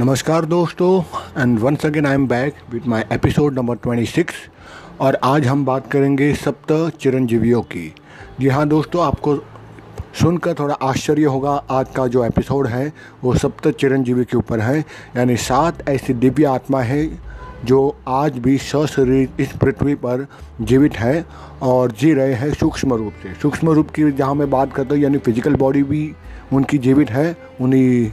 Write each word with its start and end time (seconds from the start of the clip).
नमस्कार 0.00 0.44
दोस्तों 0.44 1.02
and 1.42 1.58
once 1.58 1.84
again 1.86 2.06
I 2.06 2.14
am 2.14 2.26
back 2.28 2.54
with 2.70 2.82
my 2.86 3.04
episode 3.12 3.54
number 3.54 3.76
26 3.76 4.30
और 5.00 5.18
आज 5.24 5.46
हम 5.46 5.64
बात 5.64 5.90
करेंगे 5.90 6.34
सप्त 6.34 6.72
चिरंजीवियों 7.00 7.60
की। 7.62 7.94
जी 8.40 8.48
हाँ 8.48 8.68
दोस्तों, 8.68 9.04
आपको 9.04 9.36
सुनकर 10.20 10.54
थोड़ा 10.54 10.74
आश्चर्य 10.74 11.24
होगा, 11.24 11.50
आज 11.70 11.86
का 11.96 12.06
जो 12.06 12.24
एपिसोड 12.24 12.66
है, 12.66 12.92
वो 13.24 13.34
सप्त 13.34 13.68
चिरंजीवी 13.68 14.24
के 14.24 14.36
ऊपर 14.36 14.60
है। 14.60 14.78
यानी 15.16 15.36
सात 15.36 15.88
ऐसी 15.88 16.14
दिव्य 16.14 16.44
आत्मा 16.44 16.80
है, 16.80 17.06
जो 17.64 17.96
आज 18.08 18.38
भी 18.38 18.56
सशरीर 18.58 19.28
इस 19.40 19.52
पृथ्वी 19.52 19.94
पर 19.94 20.26
जीवित 20.60 20.96
है 20.96 21.24
और 21.62 21.92
जी 21.92 22.14
रहे 22.14 22.34
हैं 22.34 22.52
सूक्ष्म 22.54 22.94
रूप 22.94 23.12
से। 23.22 23.34
सूक्ष्म 23.42 23.70
रूप 23.70 23.90
की 23.90 24.10
जहाँ 24.12 24.34
मैं 24.34 24.50
बात 24.50 24.72
करता 24.72 24.94
हूँ, 24.94 25.02
यानी 25.02 25.18
फ़िज़िकल 25.18 25.54
बॉडी 25.56 25.82
भी 25.82 26.12
उनकी 26.52 26.78
जीवित 26.78 27.10
है, 27.10 27.36
उन्हीं 27.60 28.10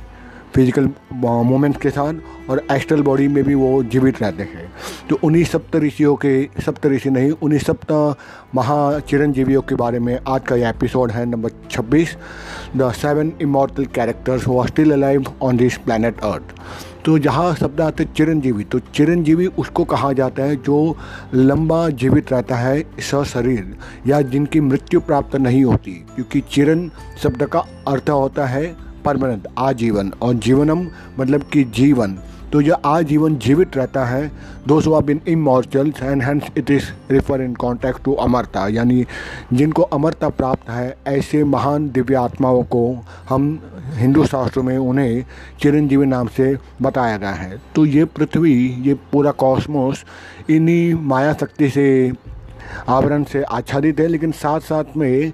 फ़िज़िकल 0.55 0.89
मोमेंट्स 1.13 1.79
के 1.81 1.89
साथ 1.89 2.49
और 2.49 2.65
एस्ट्रल 2.71 3.01
बॉडी 3.03 3.27
में 3.27 3.43
भी 3.43 3.55
वो 3.55 3.71
जीवित 3.83 4.21
रहते 4.21 4.43
हैं। 4.43 4.71
तो 5.09 5.19
उन्हीं 5.23 5.43
सप्त 5.43 5.75
ऋषियों 5.75 6.15
के 6.15 6.31
सप्त 6.65 6.85
ऋषि 6.85 7.09
नहीं, 7.09 7.31
उन्हीं 7.31 7.59
सप्त 7.59 7.91
महाचिरंजीवियों 8.55 9.61
के 9.61 9.75
बारे 9.75 9.99
में 9.99 10.17
आज 10.27 10.41
का 10.47 10.55
ये 10.55 10.69
एपिसोड 10.69 11.11
है 11.11 11.25
number 11.25 11.51
26 11.71 12.15
the 12.77 12.91
seven 12.91 13.31
immortal 13.41 13.85
characters 13.95 14.47
who 14.47 14.65
still 14.67 14.91
alive 14.93 15.33
on 15.41 15.57
this 15.57 15.77
planet 15.77 16.19
earth 16.23 16.55
तो 17.05 17.17
जहाँ 17.19 17.53
शब्द 17.55 17.81
आते 17.81 18.05
चिरंजीवी 18.05 18.63
तो 18.63 18.79
चिरंजीवी 18.93 19.45
उसको 19.59 19.83
कहा 19.85 20.11
जाता 20.13 20.43
है 20.43 20.55
जो 20.55 20.97
लंबा 21.33 21.87
जीवित 21.91 22.31
रहता 22.31 22.55
है 22.55 22.81
सशरीर 23.01 23.75
या 24.07 24.21
जिनकी 24.23 24.59
मृत्यु 24.61 24.99
प्राप्त 24.99 25.35
नहीं 25.35 25.63
होती, 25.63 25.91
क्योंकि 26.15 26.41
चिरन 26.51 26.89
शब्द 27.23 27.43
का 27.45 27.59
अर्थ 27.87 28.09
होता 28.09 28.45
है 28.47 28.65
परमानेंट 29.05 29.47
आजीवन 29.57 30.11
और 30.21 30.33
जीवनम 30.35 30.87
मतलब 31.19 31.43
कि 31.43 31.63
जीवन। 31.75 32.17
तो 32.51 32.61
यह 32.61 32.77
आजीवन 32.85 33.35
जीवित 33.37 33.75
रहता 33.77 34.05
है। 34.05 34.31
दो 34.67 34.79
so 34.81 34.99
been 35.01 35.19
immortals 35.27 36.01
and 36.03 36.21
hence 36.23 36.43
it 36.57 36.69
is 36.71 36.85
refer 37.11 37.41
in 37.41 37.53
context 37.55 38.03
to 38.03 38.13
अमरता 38.13 38.67
यानी 38.67 39.05
जिनको 39.53 39.81
अमरता 39.81 40.29
प्राप्त 40.29 40.69
है, 40.69 40.95
ऐसे 41.07 41.43
महान 41.43 41.89
दिव्य 41.89 42.15
आत्माओं 42.15 42.63
को 42.63 42.81
हम 43.29 43.59
हिंदू 43.95 44.25
शास्त्रों 44.25 44.63
में 44.63 44.77
उन्हें 44.77 45.25
चिरंजीवी 45.61 46.05
नाम 46.05 46.27
से 46.27 46.55
बताया 46.81 47.17
गया 47.17 47.31
है। 47.31 47.61
तो 47.75 47.85
ये 47.85 48.05
पृथ्वी, 48.05 48.53
ये 48.81 48.93
पूरा 49.11 49.31
कॉस्मोस 49.31 50.03
इन्हीं 50.49 50.93
माया 51.03 51.33
शक्ति 51.33 51.69
से, 51.69 52.11
आवरण 52.87 53.23
से 53.23 53.43
आच्छादित 53.43 53.99
है, 53.99 54.07
लेकिन 54.07 54.31
साथ 54.31 54.59
साथ 54.61 54.97
में 54.97 55.31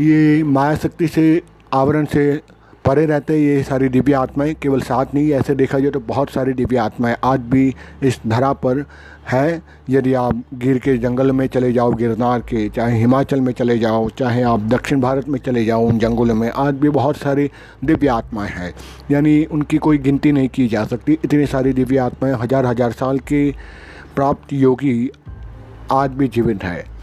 ये 0.00 0.42
माया 0.42 0.74
शक्ति 0.74 1.08
से, 1.08 1.42
आवरण 1.72 2.04
से 2.04 2.40
परे 2.84 3.04
रहते 3.06 3.36
ये 3.36 3.62
सारी 3.62 3.88
दिव्य 3.88 4.12
आत्माएँ 4.12 4.52
केवल 4.54 4.80
सात 4.80 5.14
नहीं, 5.14 5.30
ऐसे 5.32 5.54
देखा 5.54 5.78
जाए 5.78 5.90
तो 5.90 6.00
बहुत 6.00 6.30
सारी 6.30 6.52
दिव्य 6.52 6.76
आत्माएँ 6.76 7.16
आज 7.24 7.40
भी 7.40 7.74
इस 8.02 8.20
धरा 8.26 8.52
पर 8.52 8.84
है। 9.30 9.62
यदि 9.90 10.12
आप 10.14 10.42
गिर 10.54 10.78
के 10.78 10.96
जंगल 10.98 11.32
में 11.32 11.46
चले 11.46 11.72
जाओ, 11.72 11.92
गिरनार 11.92 12.40
के, 12.40 12.68
चाहे 12.68 12.98
हिमाचल 12.98 13.40
में 13.40 13.52
चले 13.52 13.78
जाओ, 13.78 14.08
चाहे 14.08 14.42
आप 14.42 14.68
दक्षिण 14.68 15.00
भारत 15.00 15.28
में 15.28 15.38
चले 15.38 15.64
जाओ, 15.64 15.86
उन 15.86 15.98
जंगलों 15.98 16.34
में 16.34 16.50
आज 16.50 16.74
भी 16.74 16.88
बहुत 16.90 17.16
सारी 17.16 17.50
दिव्य 17.84 18.08
आत्माएँ 18.08 18.50
हैं। 18.50 18.72
यानी 19.10 19.44
उनकी 19.44 19.78
कोई 19.78 19.98
गिनती 19.98 20.32
नहीं 20.32 20.48
की 20.48 20.68
जा 20.68 20.84
सकती। 20.84 21.18
इतनी 21.24 21.46
सारी 21.46 21.72
दिव्य 21.72 21.98
आत्माएँ 21.98 22.34
हज़ार 22.34 22.66
हज़ार 22.66 22.92
साल 22.92 23.18
के 23.18 23.50
प्राप्त 24.16 24.52
योगी 24.52 25.10
आज 25.92 26.10
भी 26.10 26.28
जीवित 26.28 26.64
है। 26.64 26.93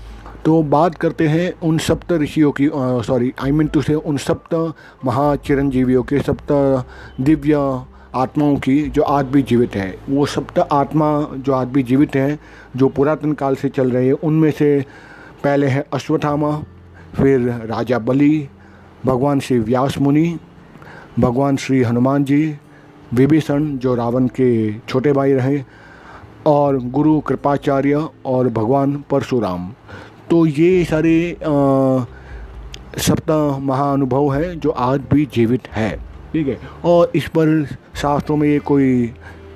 तो 0.46 0.62
बात 0.64 0.96
करते 0.96 1.28
हैं 1.28 1.52
उन 1.62 1.78
सप्त 1.78 2.12
ऋषियों 2.12 2.52
की 2.52 2.70
सॉरी 3.06 3.32
आई 3.44 3.52
मीन 3.52 3.68
टू 3.68 3.82
से 3.82 3.94
उन 3.94 4.18
सप्त 4.18 4.54
महाचिरंजीवियों 5.06 6.04
के, 6.04 6.20
सप्त 6.20 6.52
दिव्य 7.22 7.56
आत्माओं 8.16 8.56
की 8.56 8.82
जो 8.90 9.02
आज 9.02 9.26
भी 9.26 9.42
जीवित 9.42 9.76
हैं। 9.76 9.94
वो 10.10 10.26
सप्त 10.26 10.60
आत्मा 10.60 11.10
जो 11.36 11.54
आज 11.54 11.68
भी 11.68 11.84
जीवित 11.84 12.16
हैं, 12.16 12.40
जो 12.76 12.90
पुरातन 12.90 13.34
काल 13.34 13.56
से 13.56 13.70
चल 13.70 13.92
रहे 13.92 14.06
हैं, 14.06 14.14
उनमें 14.14 14.50
से 14.52 14.86
पहले 15.44 15.68
हैं 15.68 15.84
अश्वत्थामा, 15.94 16.52
फिर 17.16 17.50
राजा 17.66 18.00
बलि, 18.00 18.48
भगवान 19.06 19.40
श्री 19.40 19.60
व्यास 19.60 19.98
मुनि, 19.98 20.38
भगवान 21.20 21.58
श्री 21.58 21.82
हनुमान 21.84 22.24
जी, 22.24 22.58
विभीषण 23.14 23.78
जो 23.78 23.96
रावण 23.96 24.28
के 24.28 24.80
छोटे 24.80 25.14
भाई 25.14 25.34
रहे, 25.34 25.64
और 26.48 26.78
गुरु 26.90 27.20
कृपाचार्य 27.20 28.08
और 28.26 28.48
भगवान 28.50 29.04
परशुराम। 29.10 29.72
तो 30.32 30.46
ये 30.46 30.84
सारे 30.86 31.38
सप्ताह 32.98 33.58
महानुभव 33.60 34.32
हैं 34.34 34.60
जो 34.60 34.70
आज 34.70 35.02
भी 35.14 35.26
जीवित 35.26 35.68
है। 35.68 35.90
ठीक 36.34 36.48
है? 36.48 36.58
और 36.86 37.12
इस 37.16 37.28
पर 37.28 37.66
शास्त्रों 37.96 38.38
में 38.38 38.48
ये 38.48 38.60
कोई 38.60 39.08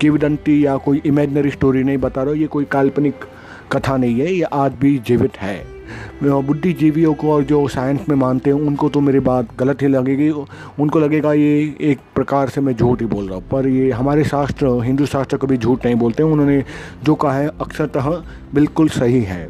किवदंती 0.02 0.66
या 0.66 0.76
कोई 0.78 1.02
इमेजनरी 1.06 1.52
स्टोरी 1.52 1.84
नहीं 1.84 1.98
बता 1.98 2.24
रहा, 2.24 2.34
ये 2.34 2.48
कोई 2.48 2.66
काल्पनिक 2.66 3.26
कथा 3.72 3.98
नहीं 3.98 4.20
है, 4.20 4.34
ये 4.34 4.44
आज 4.44 4.74
भी 4.74 4.98
जीवित 4.98 5.38
है। 5.38 5.75
बुद्धिजीवियों 6.24 7.14
को 7.14 7.32
और 7.32 7.44
जो 7.44 7.68
साइंस 7.68 8.06
में 8.10 8.16
मानते 8.16 8.50
हैं, 8.50 8.58
उनको 8.58 8.90
तो 8.90 9.02
मेरी 9.02 9.20
बात 9.20 9.56
गलत 9.60 9.82
ही 9.82 9.88
लगेगी। 9.88 10.30
उनको 10.30 11.00
लगेगा 11.00 11.34
ये 11.34 11.76
एक 11.82 12.00
प्रकार 12.16 12.50
से 12.50 12.62
मैं 12.62 12.76
झूठ 12.76 13.02
ही 13.02 13.08
बोल 13.08 13.28
रहा 13.28 13.36
हूँ। 13.36 13.48
पर 13.50 13.68
ये 13.68 13.92
हमारे 13.92 14.24
शास्त्र, 14.24 14.68
हिंदू 14.84 15.06
शास्त्र 15.06 15.38
कभी 15.38 15.58
झूठ 15.58 15.86
नहीं 15.86 15.96
बोलते 15.96 16.24
उन्होंने 16.24 16.64
जो 17.04 17.16
कहा 17.16 17.34
है, 17.34 17.48
अक्सरतः 17.62 18.10
बिल्कुल 18.54 18.90
सही 18.90 19.22
है। 19.24 19.48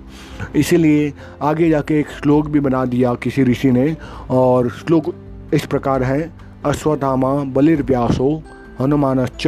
इसीलिए 0.55 1.13
आगे 1.41 1.69
जाके 1.69 1.99
एक 1.99 2.09
श्लोक 2.11 2.47
भी 2.47 2.59
बना 2.59 2.85
दिया 2.85 3.13
किसी 3.15 3.43
ऋषि 3.43 3.71
ने 3.71 3.95
और 4.31 4.69
श्लोक 4.69 5.13
इस 5.53 5.65
प्रकार 5.65 6.03
है, 6.03 6.31
अश्वत्थामा 6.65 7.33
बलिर्व्यासो 7.53 8.41
हनुमानश्च 8.79 9.47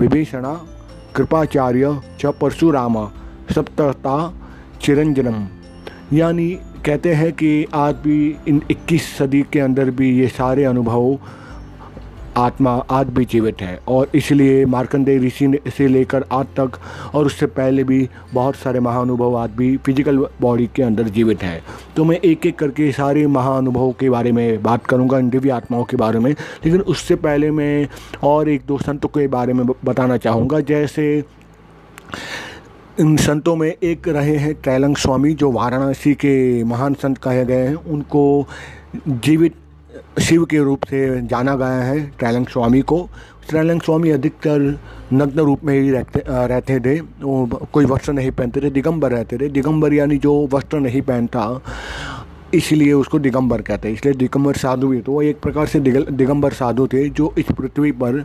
विभीषणा 0.00 0.54
कृपाचार्य 1.16 1.98
च 2.20 2.32
परशुरामा 2.40 3.10
सप्तता 3.54 4.16
चिरंजनम। 4.82 5.46
यानी 6.12 6.50
कहते 6.86 7.12
हैं 7.14 7.32
कि 7.32 7.66
आज 7.74 7.94
भी 7.94 8.36
इन 8.48 8.60
21 8.70 9.02
सदी 9.18 9.44
के 9.52 9.60
अंदर 9.60 9.90
भी 9.90 10.10
ये 10.20 10.28
सारे 10.28 10.64
अनुभव 10.64 11.18
आत्मा, 12.36 12.70
आज 12.90 13.06
भी 13.06 13.24
जीवित 13.24 13.60
है। 13.62 13.78
और 13.88 14.10
इसलिए 14.14 14.64
मार्कंडेय 14.66 15.18
ऋषि 15.18 15.46
ने 15.46 15.58
से 15.76 15.88
लेकर 15.88 16.24
आज 16.32 16.46
तक 16.56 16.78
और 17.14 17.26
उससे 17.26 17.46
पहले 17.46 17.84
भी 17.84 18.08
बहुत 18.34 18.56
सारे 18.56 18.80
महानुभव 18.80 19.36
आज 19.36 19.50
भी 19.50 19.76
फ़िज़िकल 19.76 20.18
बॉडी 20.40 20.68
के 20.76 20.82
अंदर 20.82 21.08
जीवित 21.08 21.42
हैं। 21.42 21.62
तो 21.96 22.04
मैं 22.04 22.16
एक 22.16 22.46
एक 22.46 22.58
करके 22.58 22.90
सारे 22.92 23.26
महाअनुभवों 23.26 23.92
के 23.92 24.10
बारे 24.10 24.32
में 24.32 24.62
बात 24.62 24.86
करूँगा, 24.86 25.18
इन 25.18 25.30
दिव्य 25.30 25.50
आत्माओं 25.50 25.84
के 25.84 25.96
बारे 25.96 26.18
में। 26.18 26.30
लेकिन 26.30 26.80
उससे 26.80 27.14
पहले 27.16 27.50
मैं 27.50 27.88
और 28.22 28.48
एक 28.48 28.62
दो 28.66 28.78
संतों 28.78 29.08
के 29.08 29.26
बारे 29.28 29.52
में 29.52 29.66
बताना 29.84 30.16
चाहूँगा। 30.16 30.60
जैसे 30.60 31.24
इन 33.00 33.16
संतों 33.16 33.54
में 33.56 33.68
एक 33.68 34.06
रहे 34.08 34.36
हैं 34.36 34.54
ट्रैलंग 34.54 34.96
स्वामी, 34.96 35.32
जो 35.34 35.50
वाराणसी 35.52 36.12
के 36.14 36.64
महान 36.64 36.94
संत 36.94 37.18
कहे 37.18 37.44
गए 37.44 37.66
हैं। 37.66 37.74
उनको 37.74 38.46
जीवित 39.08 39.54
शिव 40.22 40.44
के 40.44 40.58
रूप 40.58 40.84
से 40.84 41.20
जाना 41.26 41.54
गया 41.56 41.82
है 41.82 42.06
ट्रैलंग 42.18 42.46
स्वामी 42.46 42.80
को। 42.82 43.08
ट्रैलंग 43.48 43.80
स्वामी 43.80 44.10
अधिकतर 44.10 44.78
नग्न 45.12 45.40
रूप 45.40 45.64
में 45.64 45.74
ही 45.74 45.90
रहते 45.90 46.22
रहते 46.28 46.78
थे। 46.80 46.98
वो 47.00 47.46
कोई 47.72 47.84
वस्त्र 47.84 48.12
नहीं 48.12 48.30
पहनते 48.30 48.60
थे, 48.60 48.70
दिगंबर 48.70 49.10
रहते 49.10 49.38
थे। 49.38 49.48
दिगंबर 49.48 49.94
यानी 49.94 50.18
जो 50.18 50.48
वस्त्र 50.52 50.80
नहीं 50.80 51.02
पहनता 51.02 51.60
इसलिए 52.54 52.92
उसको 52.92 53.18
दिगंबर 53.18 53.62
कहते 53.62 53.88
हैं। 53.88 53.94
इसलिए 53.94 54.14
दिगंबर 54.14 54.56
साधु 54.56 54.88
भी 54.88 55.00
तो 55.00 55.12
वो 55.12 55.22
एक 55.22 55.40
प्रकार 55.40 55.66
से 55.66 55.80
दिगंबर 55.80 56.52
साधु 56.52 56.86
थे 56.86 57.08
जो 57.10 57.32
इस 57.38 57.46
पृथ्वी 57.58 57.92
पर 57.92 58.24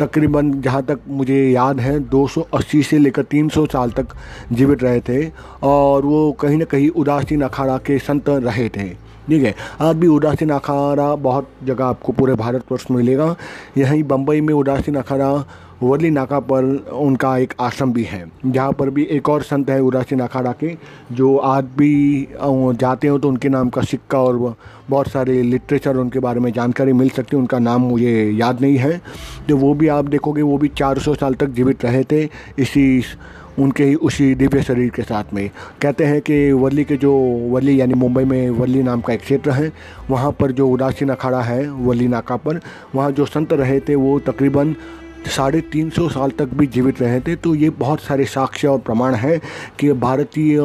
तकरीबन 0.00 0.52
जहाँ 0.60 0.82
तक 0.82 1.00
मुझे 1.08 1.38
याद 1.50 1.80
है 1.80 1.98
280 2.10 2.82
से 2.82 2.98
लेकर 2.98 3.22
300 3.24 3.66
साल 3.66 3.90
तक 3.90 4.14
जीवित 4.52 4.82
रहे 4.82 5.00
थे 5.00 5.30
और 5.62 6.04
वो 6.04 6.32
कहीं 6.32 6.58
ना 6.58 6.64
कहीं 6.64 6.88
उदासीन 6.90 7.42
अखाड़ा 7.42 7.78
के 7.78 7.98
संत 7.98 8.28
रहे 8.28 8.68
थे। 8.68 8.90
ठीक 9.28 9.42
है? 9.44 9.54
आज 9.80 9.96
भी 9.96 10.06
उदासीन 10.08 10.50
अखाड़ा 10.50 11.14
बहुत 11.16 11.48
जगह 11.64 11.84
आपको 11.84 12.12
पूरे 12.12 12.34
भारतवर्ष 12.34 12.86
में 12.90 12.96
मिलेगा। 12.96 13.34
यहीं 13.78 14.02
बम्बई 14.04 14.40
में 14.40 14.54
उदासीन 14.54 14.94
अखाड़ा 14.94 15.32
वर्ली 15.82 16.10
नाका 16.10 16.38
पर 16.40 16.64
उनका 16.94 17.36
एक 17.38 17.54
आश्रम 17.60 17.92
भी 17.92 18.02
है। 18.04 18.24
जहाँ 18.46 18.72
पर 18.72 18.90
भी 18.90 19.04
एक 19.04 19.28
और 19.28 19.42
संत 19.42 19.70
है 19.70 19.80
उदासीन 19.82 20.20
अखाड़ा 20.20 20.52
के, 20.52 20.76
जो 21.12 21.36
आज 21.36 21.64
भी 21.78 22.28
जाते 22.42 23.08
हो 23.08 23.18
तो 23.18 23.28
उनके 23.28 23.48
नाम 23.48 23.68
का 23.68 23.82
सिक्का 23.82 24.18
और 24.18 24.36
बहुत 24.90 25.08
सारे 25.08 25.40
लिटरेचर 25.42 25.96
उनके 25.96 26.18
बारे 26.18 26.40
में 26.40 26.50
जानकारी 26.52 26.92
मिल 26.92 27.08
सकती 27.10 27.36
है। 27.36 27.40
उनका 27.40 27.58
नाम 27.58 27.82
मुझे 27.82 28.30
याद 28.30 28.60
नहीं 28.60 28.76
है। 28.76 29.00
तो 29.48 29.56
वो 29.56 29.74
भी 29.74 29.88
आप 29.88 30.04
देखोगे, 30.04 30.42
वो 30.42 30.58
भी 30.58 30.68
400 30.70 31.14
साल 31.14 31.34
तक 31.34 31.48
जीवित 31.48 31.84
रहे 31.84 32.04
थे। 32.04 32.24
इसी 32.58 33.02
उनके 33.58 33.84
ही 33.84 33.94
उसी 33.94 34.34
दिव्य 34.34 34.62
शरीर 34.62 34.90
के 34.90 35.02
साथ 35.02 35.34
में। 35.34 35.48
कहते 35.82 36.04
हैं 36.04 36.20
कि 36.20 36.52
वर्ली 36.52 36.84
के 36.84 36.96
जो 36.96 37.12
वर्ली 37.50 37.80
यानी 37.80 37.94
मुंबई 37.94 38.24
में 38.24 38.50
वर्ली 38.50 38.82
नाम 38.82 39.00
का 39.00 39.12
एक 39.12 39.20
क्षेत्र 39.20 39.50
है, 39.50 39.72
वहाँ 40.10 40.32
पर 40.32 40.52
जो 40.52 40.68
उदासीन 40.68 41.08
अखाड़ा 41.08 41.42
है 41.42 41.70
वर्ली 41.70 42.08
नाका 42.08 42.36
पर, 42.36 42.60
वहाँ 42.94 43.10
जो 43.10 43.26
संत 43.26 43.52
रहे 43.52 43.78
थे 43.80 43.94
वो 43.94 44.18
तकरीबन 44.20 44.74
साढ़े 45.26 45.60
तीन 45.72 45.90
सौ 45.90 46.08
साल 46.08 46.30
तक 46.30 46.54
भी 46.54 46.66
जीवित 46.66 47.00
रहे 47.02 47.20
थे। 47.20 47.34
तो 47.36 47.54
ये 47.54 47.68
बहुत 47.70 48.00
सारे 48.00 48.24
साक्ष्य 48.24 48.68
और 48.68 48.78
प्रमाण 48.78 49.14
है 49.14 49.40
कि 49.78 49.92
भारतीय 49.92 50.58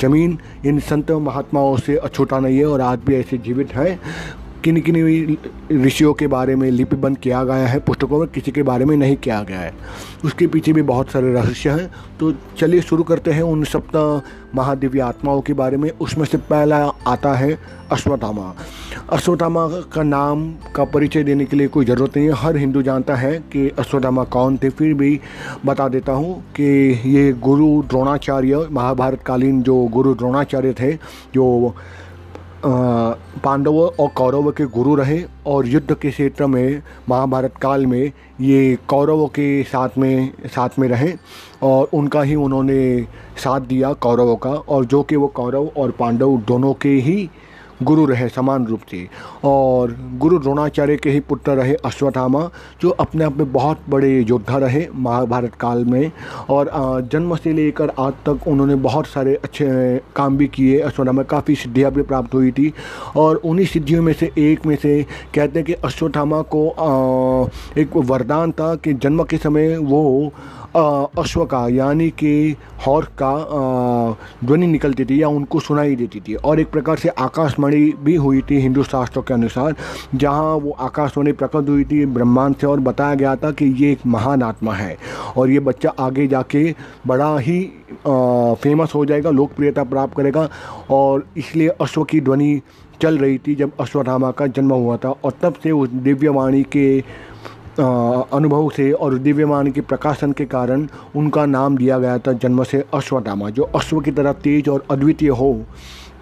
ज़मीन 0.00 0.38
इन 0.66 0.78
संत 0.80 1.10
महात्माओं 1.10 1.76
से 1.76 1.96
अछूता 1.96 2.38
नहीं 2.40 2.58
है 2.58 2.66
और 2.66 2.80
आज 2.80 2.98
भी 3.06 3.14
ऐसे 3.14 3.38
जीवित 3.38 3.74
है। 3.74 3.98
किन 4.64 4.80
किन 4.80 5.36
ऋषियों 5.72 6.12
के 6.14 6.26
बारे 6.26 6.54
में 6.56 6.70
लिपिबंद 6.70 7.18
किया 7.18 7.42
गया 7.44 7.66
है, 7.66 7.78
पुस्तकों 7.78 8.18
में 8.18 8.28
किसी 8.28 8.52
के 8.52 8.62
बारे 8.62 8.84
में 8.84 8.96
नहीं 8.96 9.16
किया 9.16 9.42
गया 9.42 9.60
है। 9.60 9.72
उसके 10.24 10.46
पीछे 10.46 10.72
भी 10.72 10.82
बहुत 10.82 11.10
सारे 11.10 11.32
रहस्य 11.32 11.70
हैं। 11.70 11.90
तो 12.20 12.32
चलिए 12.58 12.80
शुरू 12.80 13.02
करते 13.02 13.30
हैं 13.30 13.42
उन 13.42 13.64
सप्त 13.64 13.96
महादिव्य 14.54 15.00
आत्माओं 15.00 15.40
के 15.40 15.52
बारे 15.52 15.76
में। 15.76 15.90
उसमें 15.90 16.24
से 16.24 16.38
पहला 16.38 16.76
आता 17.06 17.34
है 17.34 17.58
अश्वत्थामा। 17.92 18.54
अश्वत्थामा 19.12 19.66
का 19.92 20.02
नाम 20.02 20.50
का 20.74 20.84
परिचय 20.84 21.22
देने 21.22 21.44
के 21.44 21.56
लिए 21.56 21.68
कोई 21.68 21.84
ज़रूरत 21.84 22.16
नहीं 22.16 22.26
है। 22.26 22.34
हर 22.34 22.56
हिंदू 22.56 22.82
जानता 22.82 23.14
है 23.14 23.32
कि 23.52 23.68
अश्वत्थामा 23.78 24.24
कौन 24.26 24.56
थे। 24.56 24.70
फिर 24.70 24.94
भी 24.94 25.20
बता 25.66 25.88
देता 25.88 26.12
हूँ 26.12 26.40
कि 26.56 26.64
ये 27.06 27.32
गुरु 27.32 27.70
द्रोणाचार्य 27.82 28.66
महाभारत 28.72 29.22
कालीन 29.22 29.62
जो 29.62 29.82
गुरु 29.86 30.14
द्रोणाचार्य 30.14 30.72
थे, 30.72 30.92
जो 31.34 31.74
पांडवों 32.64 33.88
और 34.02 34.08
कौरव 34.08 34.50
के 34.50 34.64
गुरु 34.66 34.94
रहे 34.94 35.22
और 35.46 35.66
युद्ध 35.66 35.94
के 35.94 36.10
क्षेत्र 36.10 36.46
में, 36.46 36.82
महाभारत 37.08 37.56
काल 37.62 37.86
में 37.86 38.12
ये 38.40 38.78
कौरवों 38.88 39.26
के 39.28 39.62
साथ 39.62 39.98
में 39.98 40.32
साथ 40.46 40.78
में 40.78 40.88
रहे 40.88 41.12
और 41.62 41.88
उनका 41.94 42.22
ही 42.22 42.34
उन्होंने 42.34 43.06
साथ 43.44 43.60
दिया 43.60 43.92
कौरवों 43.92 44.36
का 44.36 44.50
और 44.50 44.84
जो 44.84 45.02
कि 45.02 45.16
वो 45.16 45.28
कौरव 45.36 45.70
और 45.76 45.90
पांडव 45.90 46.36
दोनों 46.48 46.72
के 46.74 46.94
ही 47.00 47.28
गुरु 47.82 48.04
रहे, 48.06 48.28
समान 48.28 48.66
रूप 48.66 48.80
से 48.90 49.06
और 49.44 49.94
गुरु 50.18 50.38
द्रोणाचार्य 50.38 50.96
के 50.96 51.10
ही 51.10 51.20
पुत्र 51.20 51.52
रहे 51.52 51.74
अश्वत्थामा, 51.84 52.48
जो 52.80 52.90
अपने 52.90 53.24
आप 53.24 53.36
में 53.36 53.52
बहुत 53.52 53.80
बड़े 53.88 54.10
योद्धा 54.20 54.58
रहे 54.58 54.86
महाभारत 54.94 55.54
काल 55.54 55.84
में। 55.84 56.10
और 56.50 56.70
जन्म 57.12 57.34
से 57.36 57.52
लेकर 57.52 57.92
आज 57.98 58.12
तक 58.26 58.48
उन्होंने 58.48 58.74
बहुत 58.86 59.06
सारे 59.06 59.34
अच्छे 59.44 59.66
काम 60.16 60.36
भी 60.36 60.46
किए। 60.48 60.78
अश्वत्थामा 60.80 61.22
काफ़ी 61.24 61.54
सिद्धियाँ 61.54 61.92
भी 61.92 62.02
प्राप्त 62.02 62.34
हुई 62.34 62.50
थी। 62.52 62.72
और 63.16 63.36
उन्हीं 63.36 63.66
सिद्धियों 63.66 64.02
में 64.02 64.12
से 64.12 64.30
एक 64.38 64.66
में 64.66 64.76
से 64.76 65.02
कहते 65.34 65.58
हैं 65.58 65.66
कि 65.66 65.72
अश्वत्थामा 65.84 66.42
को 66.54 66.66
एक 67.78 67.96
वरदान 67.96 68.52
था 68.52 68.74
कि 68.74 68.92
जन्म 68.94 69.24
के 69.24 69.36
समय 69.38 69.76
वो 69.78 70.32
अश्व 71.18 71.44
का, 71.44 71.66
यानी 71.68 72.08
कि 72.10 72.56
हॉर्स 72.86 73.08
का 73.22 73.32
ध्वनि 74.44 74.66
निकलती 74.66 75.04
थी 75.04 75.20
या 75.22 75.28
उनको 75.28 75.60
सुनाई 75.60 75.96
देती 75.96 76.20
थी। 76.20 76.34
और 76.34 76.60
एक 76.60 76.70
प्रकार 76.70 76.96
से 76.98 77.08
आकाशवाणी 77.08 77.92
भी 78.00 78.14
हुई 78.16 78.42
थी 78.50 78.60
हिंदू 78.60 78.82
शास्त्रों 78.84 79.22
के 79.22 79.34
अनुसार, 79.34 79.74
जहाँ 80.14 80.54
वो 80.54 80.70
आकाशवाणी 80.80 81.32
प्रकट 81.32 81.68
हुई 81.68 81.84
थी 81.84 82.04
ब्रह्मांड 82.08 82.56
से 82.56 82.66
और 82.66 82.80
बताया 82.80 83.14
गया 83.14 83.34
था 83.36 83.50
कि 83.50 83.64
ये 83.78 83.92
एक 83.92 84.06
महान 84.06 84.42
आत्मा 84.42 84.74
है। 84.74 84.96
और 85.36 85.50
ये 85.50 85.60
बच्चा 85.60 85.92
आगे 86.00 86.26
जाके 86.26 86.74
बड़ा 87.06 87.38
ही 87.38 87.60
फ़ेमस 88.06 88.94
हो 88.94 89.04
जाएगा, 89.04 89.30
लोकप्रियता 89.30 89.84
प्राप्त 89.84 90.16
करेगा। 90.16 90.48
और 90.90 91.26
इसलिए 91.36 91.68
अश्व 91.80 92.04
की 92.04 92.20
ध्वनि 92.20 92.60
चल 93.02 93.18
रही 93.18 93.38
थी 93.38 93.54
जब 93.54 93.72
अश्वत्थामा 93.80 94.30
का 94.30 94.46
जन्म 94.46 94.72
हुआ 94.72 94.96
था। 94.96 95.08
और 95.24 95.32
तब 95.42 95.54
से 95.62 95.70
उस 95.70 95.88
दिव्यवाणी 95.88 96.62
के 96.72 97.02
अनुभव 97.80 98.68
से 98.70 98.90
और 98.92 99.18
दिव्यमान 99.18 99.70
के 99.72 99.80
प्रकाशन 99.80 100.32
के 100.32 100.44
कारण 100.44 100.86
उनका 101.16 101.46
नाम 101.46 101.76
दिया 101.76 101.98
गया 101.98 102.18
था 102.18 102.32
जन्म 102.32 102.62
से 102.64 102.84
अश्वत्थामा, 102.94 103.50
जो 103.50 103.62
अश्व 103.62 104.00
की 104.00 104.10
तरह 104.10 104.32
तेज 104.32 104.68
और 104.68 104.84
अद्वितीय 104.90 105.28
हो, 105.28 105.64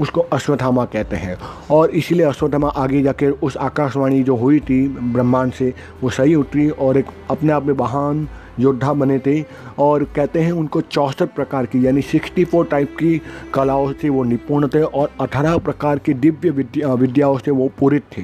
उसको 0.01 0.21
अश्वत्थामा 0.21 0.85
कहते 0.85 1.17
हैं। 1.17 1.37
और 1.71 1.91
इसीलिए 1.91 2.27
अश्वत्थामा 2.27 2.69
आगे 2.69 3.03
जाकर 3.03 3.31
उस 3.43 3.57
आकाशवाणी 3.57 4.23
जो 4.23 4.37
हुई 4.37 4.61
थी 4.61 4.87
ब्रह्मांड 4.89 5.53
से, 5.53 5.73
वो 6.03 6.11
सही 6.11 6.35
उतरी 6.35 6.69
और 6.71 6.97
एक 6.97 7.07
अपने 7.31 7.53
आप 7.53 7.65
में 7.65 7.75
महान 7.75 8.29
योद्धा 8.61 8.93
बने 8.93 9.19
थे 9.19 9.45
और 9.79 10.05
कहते 10.17 10.41
हैं 10.41 10.53
उनको 10.53 10.81
चौंसठ 10.81 11.35
प्रकार 11.35 11.67
की 11.67 11.87
यानी 11.87 12.03
सिक्सटी 12.03 12.45
फोर 12.45 12.65
टाइप 12.65 12.95
की 12.99 13.21
कलाओं 13.55 13.93
से 13.93 14.09
वो 14.09 14.23
निपुण 14.25 14.69
थे 14.69 14.83
और 14.83 15.11
अठारह 15.21 15.57
प्रकार 15.59 15.99
की 15.99 16.15
दिव्य 16.15 16.51
विद्या 16.51 16.93
विद्याओं 16.95 17.39
से 17.39 17.51
वो 17.51 17.71
पूरित 17.79 18.03
थे। 18.19 18.23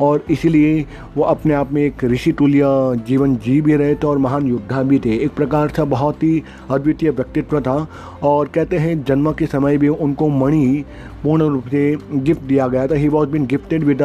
और 0.00 0.24
इसीलिए 0.30 0.86
वो 1.16 1.24
अपने 1.24 1.54
आप 1.54 1.72
में 1.72 1.82
एक 1.82 2.04
ऋषि 2.04 2.32
तुल्य 2.32 2.62
जीवन 3.06 3.36
जी 3.36 3.60
भी 3.60 3.76
रहे 3.76 3.94
थे 3.94 4.06
और 4.06 4.18
महान 4.18 4.46
योद्धा 4.46 4.82
भी 4.82 4.98
थे। 4.98 5.16
एक 5.16 5.34
प्रकार 5.34 5.68
से 5.68 5.82
बहुत 5.84 6.22
ही 6.22 6.42
अद्वितीय 6.70 7.10
व्यक्तित्व 7.10 7.60
था 7.60 7.76
और 8.22 8.48
कहते 8.48 8.78
हैं 8.78 9.02
जन्म 9.04 9.32
के 9.32 9.46
समय 9.46 9.78
भी 9.78 9.88
उनको 9.88 10.28
मणि 10.28 10.84
पूर्ण 11.22 11.42
रूप 11.42 11.66
से 11.68 11.96
गिफ्ट 12.12 12.42
दिया 12.42 12.68
गया 12.68 12.86
था। 12.86 12.94
He 12.94 13.08
was 13.08 13.28
been 13.30 13.46
gifted 13.46 13.84
with 13.84 14.02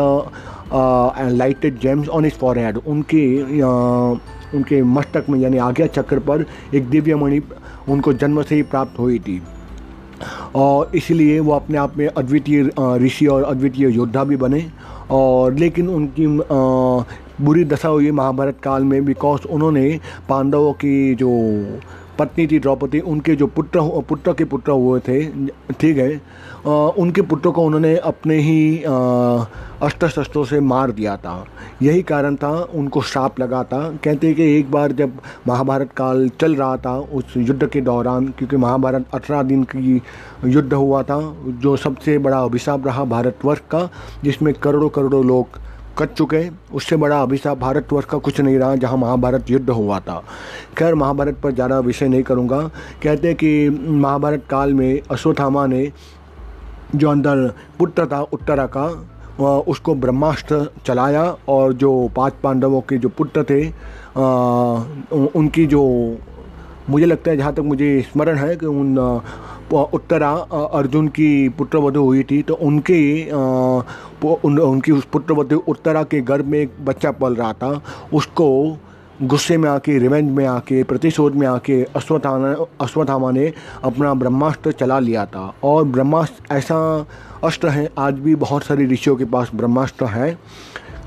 lighted 1.38 1.80
gems 1.80 2.10
on 2.10 2.26
his 2.26 2.34
for 2.34 2.82
उनके 2.88 3.22
uh, 3.60 4.20
उनके 4.54 4.82
मस्तक 4.84 5.26
में, 5.30 5.40
यानी 5.40 5.58
आज्ञा 5.58 5.88
चक्र 5.88 6.20
पर 6.20 6.46
एक 6.76 6.90
दिव्य 6.90 7.16
मणि 7.16 7.42
उनको 7.90 8.14
जन्म 8.14 8.42
से 8.42 8.56
ही 8.56 8.64
प्राप्त 8.64 9.00
हुई 9.00 9.20
थी। 9.20 9.42
और 10.56 10.92
इसलिए 10.96 11.40
वो 11.40 11.52
अपने 11.52 11.78
आप 11.78 11.98
में 11.98 12.08
अद्वितीय 12.08 12.70
ऋषि 13.04 13.26
और 13.28 13.44
अद्वितीय 13.44 13.90
योद्धा 13.90 14.24
भी 14.24 14.36
बने। 14.38 14.66
और 15.12 15.54
लेकिन 15.54 15.90
उनकी 15.90 16.28
बुरी 17.42 17.64
दशा 17.66 17.90
हुई 17.90 18.12
महाभारत 18.12 18.58
काल 18.64 18.84
में 18.84 19.04
बिकॉज़ 19.06 19.48
उन्होंने 19.48 20.00
पांडवों 20.30 20.72
की 20.74 21.16
जो 21.16 21.30
पत्नी 22.20 22.46
थी 22.48 22.60
द्रौपदी, 22.60 23.00
उनके 23.00 23.36
जो 23.36 23.48
पुत्र 23.48 23.80
पुत्र 24.10 24.34
के 24.34 24.46
पुत्र 24.46 24.72
हुए 24.72 25.00
थे, 25.00 25.24
ठीक 25.74 25.98
है 25.98 26.22
उनके 26.66 27.22
पुत्र 27.22 27.50
को 27.52 27.64
उन्होंने 27.66 27.96
अपने 27.98 28.36
ही 28.40 28.78
अस्त्र 28.84 30.08
शस्त्रों 30.10 30.44
से 30.46 30.60
मार 30.60 30.92
दिया 30.92 31.16
था। 31.18 31.46
यही 31.82 32.02
कारण 32.04 32.36
था, 32.36 32.52
उनको 32.74 33.02
श्राप 33.02 33.40
लगा 33.40 33.64
था। 33.64 33.80
कहते 34.04 34.28
हैं 34.28 34.36
कि 34.36 34.44
एक 34.58 34.72
बार 34.72 34.92
जब 34.92 35.18
महाभारत 35.48 35.92
काल 35.98 36.30
चल 36.42 36.56
रहा 36.56 36.78
था, 36.78 36.98
उस 36.98 37.34
युद्ध 37.38 37.68
के 37.68 37.82
दौरान, 37.82 38.28
क्योंकि 38.28 38.58
महाभारत 38.58 39.06
अठारह 39.14 39.44
दिन 39.44 39.64
की 39.66 40.02
युद्ध 40.46 40.74
हुआ 40.74 41.04
था, 41.04 41.20
जो 41.48 41.76
सबसे 41.78 42.18
बड़ा 42.18 42.40
अभिशाप 42.40 42.88
रहा 42.88 43.04
भारतवर्ष 43.06 43.62
का, 43.72 43.90
जिसमें 44.24 44.54
करोड़ों 44.54 44.90
करोड़ों 44.90 45.26
लोग 45.26 45.60
कट 45.98 46.14
चुके 46.14 46.48
उससे 46.74 46.96
बड़ा 46.98 47.22
अभिशाप 47.22 47.58
भारतवर्ष 47.60 48.06
का 48.06 48.18
कुछ 48.18 48.40
नहीं 48.42 48.58
रहा 48.58 48.76
जहाँ 48.76 48.98
महाभारत 48.98 49.50
युद्ध 49.50 49.70
हुआ 49.70 50.00
था। 50.00 50.24
खैर, 50.78 50.96
महाभारत 50.96 51.38
पर 51.44 51.52
ज़्यादा 51.52 51.80
विषय 51.82 52.08
नहीं 52.08 52.24
करूँगा। 52.24 52.62
कहते 53.04 53.28
हैं 53.28 53.38
कि 53.38 53.70
महाभारत 53.70 54.46
काल 54.50 54.74
में 54.74 55.02
अश्वत्थामा 55.12 55.66
ने 55.68 55.92
जो 56.96 57.10
अंदर 57.10 57.48
पुत्र 57.80 58.06
था 58.08 58.22
उत्तरा 58.24 58.66
का 58.78 58.88
उसको 59.68 59.96
ब्रह्मास्त्र 59.96 60.68
चलाया 60.86 61.24
और 61.50 61.74
जो 61.74 61.92
पाँच 62.16 62.34
पांडवों 62.44 62.82
के 62.82 62.98
जो 62.98 63.10
पुत्र 63.10 63.44
थे 63.44 63.62
उनकी 65.38 65.66
जो 65.66 65.82
मुझे 66.90 67.06
लगता 67.06 67.32
है 67.32 67.38
जहाँ 67.38 67.54
तक 67.54 67.60
मुझे 67.62 68.02
स्मरण 68.02 68.38
है 68.38 68.56
कि 68.56 68.66
उन 68.66 68.98
उत्तरा 69.74 70.32
अर्जुन 70.74 71.08
की 71.08 71.50
पुत्रवधु 71.50 72.02
हुई 72.04 72.24
थी 72.24 72.42
तो 72.42 72.54
उनके 72.54 73.02
उन, 73.32 74.60
उनकी 74.60 74.92
उस 74.92 75.06
पुत्रवधु 75.14 75.64
उत्तरा 75.68 76.04
के 76.04 76.22
गर्भ 76.22 76.46
में 76.46 76.60
एक 76.60 76.74
बच्चा 76.86 77.12
पल 77.12 77.36
रहा 77.36 77.54
था। 77.54 77.82
उसको 78.14 78.78
गुस्से 79.22 79.58
में 79.58 79.70
आके 79.70 79.98
रिवेंज 80.00 80.32
में 80.32 80.46
आके 80.46 80.84
प्रतिशोध 80.84 81.36
में 81.36 81.48
आके 81.48 81.82
अश्वत्थामा 81.96 82.54
अश्वत्थामा 82.82 83.32
ने 83.32 83.52
अपना 83.84 84.14
ब्रह्मास्त्र 84.14 84.72
चला 84.72 85.00
लिया 85.00 85.26
था। 85.26 85.54
और 85.64 85.84
ब्रह्मास्त्र 85.84 86.56
ऐसा 86.56 87.06
अस्त्र 87.44 87.70
है 87.70 87.90
आज 88.00 88.20
भी 88.20 88.36
बहुत 88.36 88.64
सारे 88.64 88.86
ऋषियों 88.86 89.16
के 89.16 89.26
पास 89.26 89.52
ब्रह्मास्त्र 89.56 90.06
है। 90.06 90.38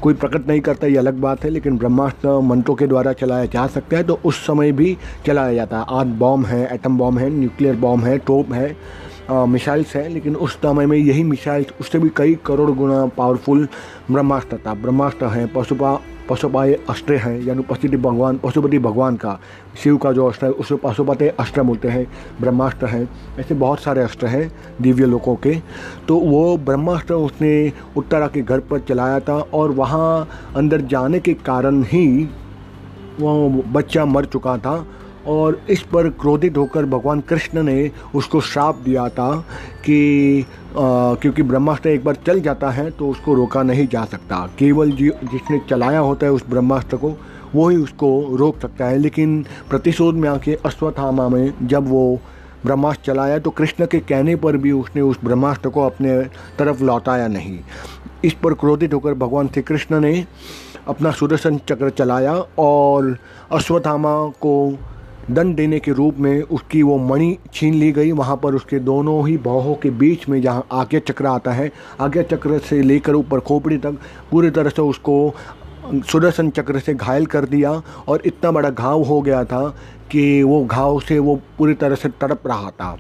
कोई 0.03 0.15
प्रकट 0.15 0.47
नहीं 0.49 0.61
करता, 0.61 0.87
ये 0.87 0.97
अलग 0.97 1.21
बात 1.21 1.45
है, 1.45 1.51
लेकिन 1.51 1.77
ब्रह्मास्त्र 1.79 2.39
मंत्रों 2.43 2.75
के 2.75 2.87
द्वारा 2.87 3.13
चलाया 3.13 3.45
जा 3.47 3.67
सकता 3.67 3.97
है 3.97 4.03
तो 4.03 4.19
उस 4.25 4.45
समय 4.47 4.73
भी 4.73 4.97
चलाया 5.27 5.55
जाता 5.55 5.79
है। 5.79 5.85
आज 5.91 6.07
बॉम्ब 6.19 6.47
है, 6.47 6.75
एटम 6.75 6.99
बॉम्ब 6.99 7.19
है, 7.19 7.31
न्यूक्लियर 7.31 7.77
बॉम्ब 7.77 8.05
है, 8.05 8.19
टोप 8.19 8.53
है 8.53 8.77
मिसाइल्स 9.31 9.95
हैं, 9.97 10.09
लेकिन 10.09 10.37
उस 10.37 10.55
समय 10.57 10.87
में 10.87 10.97
यही 10.99 11.23
मिसाइल्स, 11.25 11.73
उससे 11.81 11.99
भी 11.99 12.11
कई 12.17 12.35
करोड़ 12.47 12.71
गुना 12.71 13.05
पावरफुल 13.17 13.67
ब्रह्मास्त्र 14.11 14.59
था। 14.67 14.75
ब्रह्मास्त्र 14.75 15.27
है 15.27 15.47
पशुपा 15.47 15.99
पशुपाय 16.29 16.73
अस्त्र 16.91 17.15
है, 17.15 17.45
यानी 17.45 17.63
पशुपति 17.63 17.97
भगवान 17.97 18.39
पशुपति 18.39 18.79
भगवान 18.79 19.17
का, 19.17 19.39
शिव 19.83 19.97
का 19.97 20.13
जो 20.13 20.27
अष्ट 20.27 20.43
है, 20.45 20.51
उसे 20.51 20.77
पशुपति 20.77 21.29
अस्त्र 21.29 21.63
बोलते 21.63 21.89
हैं, 21.89 22.07
ब्रह्मास्त्र 22.41 22.87
हैं, 22.87 23.09
ऐसे 23.39 23.55
बहुत 23.55 23.81
सारे 23.81 24.03
अस्त्र 24.03 24.27
हैं 24.27 24.51
दिव्य 24.81 25.07
लोगों 25.07 25.35
के। 25.37 25.55
तो 26.09 26.17
वो 26.17 26.57
ब्रह्मास्त्र 26.57 27.15
उसने 27.15 27.73
उत्तरा 27.97 28.27
के 28.27 28.43
घर 28.43 28.61
पर 28.61 28.81
चलाया 28.81 29.21
था 29.21 29.39
और 29.55 29.71
वहाँ 29.73 30.29
अंदर 30.57 30.81
जाने 30.87 31.21
के 31.21 31.35
कारण 31.35 31.83
ही 31.85 32.07
वो 33.21 33.49
बच्चा 33.73 34.05
मर 34.05 34.25
चुका 34.25 34.57
था 34.59 34.77
और 35.27 35.61
इस 35.71 35.83
पर 35.83 36.09
क्रोधित 36.21 36.57
होकर 36.57 36.85
भगवान 36.85 37.21
कृष्ण 37.21 37.63
ने 37.63 37.91
उसको 38.15 38.41
श्राप 38.41 38.77
दिया 38.77 39.09
था 39.09 39.35
कि 39.85 40.43
आ, 40.43 41.15
क्योंकि 41.15 41.43
ब्रह्मास्त्र 41.43 41.89
एक 41.89 42.05
बार 42.05 42.15
चल 42.27 42.41
जाता 42.41 42.71
है 42.71 42.91
तो 42.91 43.09
उसको 43.09 43.35
रोका 43.35 43.63
नहीं 43.63 43.87
जा 43.89 44.05
सकता। 44.05 44.47
केवल 44.59 44.91
जी 44.91 45.09
जिसने 45.25 45.61
चलाया 45.71 45.99
होता 45.99 46.27
है 46.27 46.33
उस 46.33 46.47
ब्रह्मास्त्र 46.51 46.97
को 46.97 47.15
वो 47.55 47.69
ही 47.69 47.77
उसको 47.77 48.37
रोक 48.37 48.61
सकता 48.61 48.85
है। 48.85 48.99
लेकिन 48.99 49.45
प्रतिशोध 49.69 50.15
में 50.15 50.29
आके 50.29 50.55
अश्वत्थामा 50.67 51.29
में 51.29 51.53
जब 51.63 51.89
वो 51.89 52.21
ब्रह्मास्त्र 52.65 53.05
चलाया 53.05 53.39
तो 53.39 53.51
कृष्ण 53.51 53.87
के 53.87 53.99
कहने 54.01 54.37
पर 54.37 54.57
भी 54.57 54.73
उसने 54.73 55.03
उस 55.03 55.19
ब्रह्मास्त्र 55.25 55.69
को 55.69 55.83
अपने 55.83 56.21
तरफ़ 56.59 56.83
लौटाया 56.83 57.29
नहीं। 57.29 57.59
इस 58.25 58.33
पर 58.33 58.55
क्रोधित 58.55 58.95
होकर 58.95 59.15
भगवान 59.15 59.49
श्री 59.49 59.63
कृष्ण 59.63 60.01
ने 60.01 60.25
अपना 60.89 61.11
सुदर्शन 61.11 61.57
चक्र 61.69 61.91
चलाया 61.91 62.35
और 62.59 63.17
अश्वत्थामा 63.53 64.15
को 64.43 64.55
दंड 65.31 65.57
देने 65.57 65.79
के 65.81 65.93
रूप 65.93 66.19
में 66.19 66.43
उसकी 66.43 66.83
वो 66.83 66.97
मणि 66.99 67.37
छीन 67.55 67.75
ली 67.75 67.91
गई। 67.93 68.13
वहाँ 68.13 68.37
पर 68.37 68.55
उसके 68.55 68.79
दोनों 68.79 69.29
ही 69.29 69.37
बाहों 69.37 69.75
के 69.75 69.91
बीच 69.93 70.29
में 70.29 70.41
जहाँ 70.43 70.67
आज्ञा 70.73 71.01
चक्र 71.01 71.27
आता 71.27 71.53
है, 71.53 71.71
आज्ञा 72.01 72.23
चक्र 72.23 72.59
से 72.59 72.81
लेकर 72.83 73.15
ऊपर 73.15 73.41
खोपड़ी 73.41 73.79
तक 73.79 73.99
पूरी 74.31 74.51
तरह 74.51 74.71
से 74.71 74.83
उसको 74.83 75.35
सुदर्शन 76.13 76.51
चक्र 76.51 76.79
से 76.79 76.95
घायल 76.95 77.27
कर 77.27 77.45
दिया 77.45 77.71
और 78.09 78.23
इतना 78.27 78.51
बड़ा 78.51 78.71
घाव 78.71 79.03
हो 79.03 79.21
गया 79.23 79.45
था 79.45 79.69
कि 80.11 80.43
वो 80.43 80.65
घाव 80.65 81.01
से 81.01 81.19
वो 81.19 81.35
पूरी 81.59 81.75
तरह 81.75 81.95
से 81.95 82.09
तड़प 82.21 82.47
रहा 82.47 82.71
था। 82.71 82.97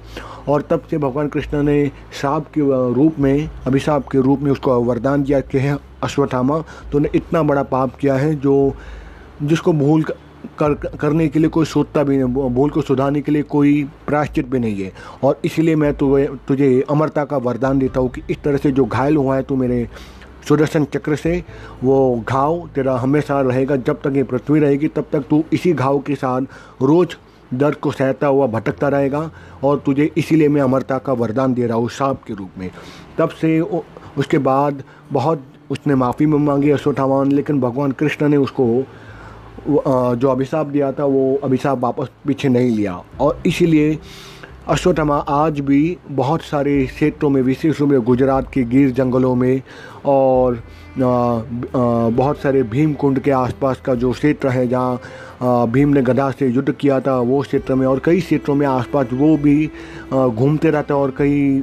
और 0.48 0.62
तब 0.62 0.82
से 0.90 0.98
भगवान 0.98 1.28
कृष्ण 1.28 1.62
ने 1.62 1.90
श्राप 2.20 2.46
के 2.54 2.60
रूप 2.94 3.18
में, 3.18 3.50
अभिशाप 3.66 4.08
के 4.08 4.20
रूप 4.20 4.40
में 4.40 4.50
उसको 4.52 4.80
वरदान 4.80 5.22
दिया 5.22 5.40
कि 5.40 5.58
है 5.58 5.76
अश्वत्थामा 6.02 6.62
ने 6.94 7.08
इतना 7.14 7.42
बड़ा 7.42 7.62
पाप 7.62 7.96
किया 7.96 8.14
है 8.14 8.34
जो, 8.34 8.74
जिसको 9.42 9.72
भूल 9.72 10.04
कर, 10.58 10.74
करने 11.00 11.28
के 11.28 11.38
लिए 11.38 11.48
कोई 11.48 11.64
सोचता 11.66 12.02
भी 12.02 12.16
नहीं 12.16 12.50
भूल 12.54 12.70
को 12.70 12.82
सुधारने 12.82 13.20
के 13.20 13.32
लिए 13.32 13.42
कोई 13.44 13.82
प्रायश्चित 14.06 14.48
भी 14.48 14.58
नहीं 14.58 14.82
है। 14.82 14.92
और 15.24 15.40
इसलिए 15.44 15.76
मैं 15.76 15.92
तुझे 15.96 16.28
तुझे 16.48 16.84
अमरता 16.90 17.24
का 17.24 17.36
वरदान 17.38 17.78
देता 17.78 18.00
हूँ 18.00 18.10
कि 18.10 18.22
इस 18.30 18.42
तरह 18.42 18.56
से 18.56 18.72
जो 18.72 18.84
घायल 18.84 19.16
हुआ 19.16 19.36
है 19.36 19.42
तू 19.42 19.56
मेरे 19.56 19.88
सुदर्शन 20.48 20.84
चक्र 20.84 21.16
से, 21.16 21.42
वो 21.84 22.24
घाव 22.28 22.68
तेरा 22.74 22.96
हमेशा 22.96 23.40
रहेगा, 23.40 23.76
जब 23.76 24.00
तक 24.02 24.16
ये 24.16 24.22
पृथ्वी 24.24 24.60
रहेगी, 24.60 24.88
तब 24.88 25.06
तक 25.12 25.24
तू 25.30 25.42
इसी 25.52 25.72
घाव 25.72 25.98
के 25.98 26.14
साथ 26.14 26.82
रोज़ 26.82 27.16
दर्द 27.54 27.74
को 27.76 27.90
सहता 27.92 28.26
हुआ 28.26 28.46
भटकता 28.46 28.88
रहेगा 28.88 29.30
और 29.64 29.82
तुझे 29.86 30.10
इसीलिए 30.16 30.48
मैं 30.48 30.60
अमरता 30.62 30.98
का 30.98 31.12
वरदान 31.14 31.54
दे 31.54 31.66
रहा 31.66 31.76
हूँ 31.78 31.88
सांप 31.88 32.22
के 32.26 32.34
रूप 32.34 32.58
में। 32.58 32.70
तब 33.18 33.28
से 33.40 33.60
उसके 33.60 34.38
बाद 34.38 34.82
बहुत 35.12 35.44
उसने 35.70 35.94
माफ़ी 35.94 36.26
में 36.26 36.38
मांगी 36.38 36.70
अश्वत्थामान 36.70 37.32
लेकिन 37.32 37.60
भगवान 37.60 37.92
कृष्ण 37.92 38.28
ने 38.28 38.36
उसको 38.36 38.66
जो 39.68 40.28
अभिशाप 40.28 40.66
दिया 40.66 40.92
था, 40.92 41.04
वो 41.04 41.38
अभिशाप 41.44 41.78
वापस 41.78 42.08
पीछे 42.26 42.48
नहीं 42.48 42.70
लिया। 42.70 43.02
और 43.20 43.42
इसीलिए 43.46 43.98
अश्वत्थामा 44.68 45.16
आज 45.16 45.60
भी 45.60 45.96
बहुत 46.10 46.42
सारे 46.42 46.84
क्षेत्रों 46.86 47.30
में, 47.30 47.40
विशेष 47.42 47.80
रूप 47.80 47.90
में 47.90 48.00
गुजरात 48.00 48.50
के 48.52 48.62
गिर 48.64 48.90
जंगलों 48.90 49.34
में 49.34 49.62
और 50.04 50.62
बहुत 50.98 52.38
सारे 52.38 52.62
भीम 52.62 52.92
कुंड 52.94 53.18
के 53.20 53.30
आसपास 53.30 53.80
का 53.84 53.94
जो 53.94 54.12
क्षेत्र 54.12 54.48
है, 54.48 54.66
जहाँ 54.68 55.66
भीम 55.68 55.88
ने 55.88 56.02
गधा 56.02 56.30
से 56.30 56.48
युद्ध 56.48 56.72
किया 56.72 57.00
था, 57.00 57.16
वो 57.18 57.40
क्षेत्र 57.42 57.74
में 57.74 57.86
और 57.86 58.00
कई 58.04 58.20
क्षेत्रों 58.20 58.54
में 58.54 58.66
आसपास 58.66 59.06
वो 59.12 59.36
भी 59.36 59.66
घूमते 60.12 60.70
रहते 60.70 60.94
और 60.94 61.14
कई 61.18 61.62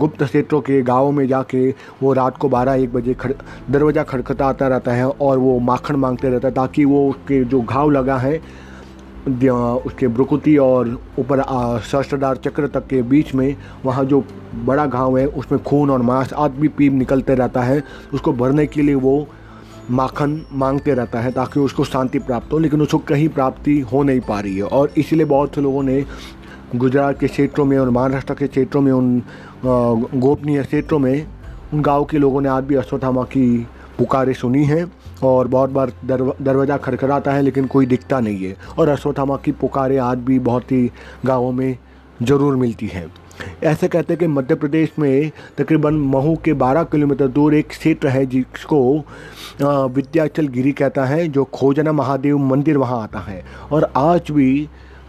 गुप्त 0.00 0.22
क्षेत्रों 0.22 0.60
के 0.60 0.80
गाँव 0.82 1.10
में 1.12 1.26
जाके 1.28 1.68
वो 2.02 2.12
रात 2.12 2.36
को 2.36 2.48
बारह 2.48 2.82
एक 2.82 2.92
बजे 2.92 3.14
खड़, 3.14 3.32
दरवाज़ा 3.70 4.02
खड़खड़ाता 4.02 4.68
रहता 4.68 4.92
है 4.92 5.06
और 5.06 5.38
वो 5.38 5.58
माखन 5.60 5.96
मांगते 5.96 6.28
रहता 6.28 6.48
है 6.48 6.54
ताकि 6.54 6.84
वो 6.84 7.08
उसके 7.10 7.42
जो 7.44 7.60
घाव 7.60 7.90
लगा 7.90 8.16
है 8.18 8.40
उसके 9.26 10.08
ब्रुकुति 10.08 10.56
और 10.56 10.88
ऊपर 11.18 11.42
सहस्त्रदार 11.82 12.36
चक्र 12.36 12.66
तक 12.68 12.86
के 12.86 13.02
बीच 13.02 13.34
में, 13.34 13.56
वहाँ 13.84 14.04
जो 14.04 14.24
बड़ा 14.64 14.86
घाव 14.86 15.18
है, 15.18 15.26
उसमें 15.26 15.62
खून 15.62 15.90
और 15.90 16.02
मांस 16.02 16.32
आदि 16.32 16.60
भी 16.60 16.68
पीप 16.68 16.92
निकलते 16.92 17.34
रहता 17.34 17.62
है। 17.62 17.82
उसको 18.14 18.32
भरने 18.32 18.66
के 18.66 18.82
लिए 18.82 18.94
वो 18.94 19.26
माखन 19.90 20.40
मांगते 20.52 20.94
रहता 20.94 21.20
है 21.20 21.30
ताकि 21.30 21.60
उसको 21.60 21.84
शांति 21.84 22.18
प्राप्त 22.18 22.52
हो, 22.52 22.58
लेकिन 22.58 22.82
उसको 22.82 22.98
कहीं 22.98 23.28
प्राप्ति 23.28 23.78
हो 23.92 24.02
नहीं 24.02 24.20
पा 24.20 24.40
रही 24.40 24.56
है। 24.56 24.62
और 24.62 24.92
इसीलिए 24.96 25.26
बहुत 25.26 25.54
से 25.54 25.60
लोगों 25.60 25.82
ने 25.82 26.04
गुजरात 26.76 27.18
के 27.18 27.26
क्षेत्रों 27.26 27.64
में 27.64 27.78
और 27.78 27.90
महाराष्ट्र 27.90 28.34
के 28.34 28.46
क्षेत्रों 28.46 28.80
में, 28.82 28.92
उन 28.92 29.22
गोपनीय 29.64 30.62
क्षेत्रों 30.62 30.98
में, 30.98 31.26
उन 31.74 31.82
गाँव 31.82 32.04
के 32.04 32.18
लोगों 32.18 32.40
ने 32.40 32.48
आज 32.48 32.64
भी 32.64 32.74
अश्वत्थामा 32.74 33.22
की 33.22 33.66
पुकारें 33.98 34.32
सुनी 34.34 34.64
हैं 34.64 34.84
और 35.24 35.48
बहुत 35.48 35.70
बार 35.70 35.92
दरवाज़ा 36.04 36.76
खड़खड़ाता 36.76 37.32
है, 37.32 37.42
लेकिन 37.42 37.66
कोई 37.66 37.86
दिखता 37.86 38.20
नहीं 38.20 38.44
है। 38.44 38.56
और 38.78 38.88
अश्वत्थामा 38.88 39.36
की 39.36 39.52
पुकारें 39.54 39.98
आज 39.98 40.18
भी 40.20 40.38
बहुत 40.40 40.72
ही 40.72 40.90
गाँवों 41.26 41.52
में 41.52 41.76
ज़रूर 42.22 42.56
मिलती 42.56 42.86
हैं। 42.86 43.06
ऐसे 43.64 43.88
कहते 43.88 44.12
हैं 44.12 44.18
कि 44.18 44.26
मध्य 44.26 44.54
प्रदेश 44.54 44.90
में 44.98 45.30
तकरीबन 45.58 45.94
महू 46.10 46.34
के 46.44 46.52
12 46.54 46.84
किलोमीटर 46.84 47.28
दूर 47.28 47.54
एक 47.54 47.68
क्षेत्र 47.68 48.08
है 48.08 48.24
जिसको 48.26 48.80
विद्याचल 49.62 50.48
गिरी 50.48 50.72
कहता 50.72 51.04
है, 51.04 51.26
जो 51.28 51.44
खोजना 51.44 51.92
महादेव 51.92 52.38
मंदिर 52.40 52.76
वहाँ 52.78 53.02
आता 53.02 53.20
है। 53.20 53.42
और 53.72 53.90
आज 53.96 54.30
भी 54.30 54.68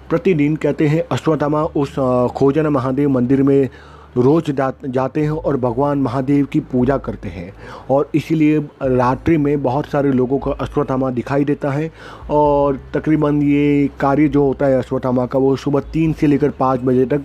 प्रतिदिन 0.09 0.55
कहते 0.55 0.87
हैं 0.87 1.03
अश्वत्थामा 1.11 1.63
उस 1.75 1.95
खोजना 2.35 2.69
महादेव 2.69 3.09
मंदिर 3.09 3.43
में 3.43 3.69
रोज़ 4.17 4.51
जा, 4.51 4.72
जाते 4.86 5.22
हैं 5.22 5.29
और 5.29 5.57
भगवान 5.57 6.00
महादेव 6.00 6.45
की 6.45 6.60
पूजा 6.60 6.98
करते 6.98 7.29
हैं। 7.29 7.53
और 7.89 8.10
इसीलिए 8.15 8.60
रात्रि 8.84 9.38
में 9.38 9.63
बहुत 9.63 9.86
सारे 9.86 10.12
लोगों 10.12 10.39
का 10.39 10.51
अश्वत्थामा 10.51 11.10
दिखाई 11.10 11.45
देता 11.45 11.72
है। 11.72 11.91
और 12.29 12.79
तकरीबन 12.93 13.41
ये 13.41 13.89
कार्य 14.00 14.27
जो 14.27 14.45
होता 14.45 14.65
है 14.65 14.77
अश्वत्थामा 14.77 15.25
का 15.25 15.39
वो 15.39 15.55
सुबह 15.55 15.79
तीन 15.79 16.13
से 16.13 16.27
लेकर 16.27 16.50
पाँच 16.50 16.79
बजे 16.79 17.05
तक। 17.05 17.24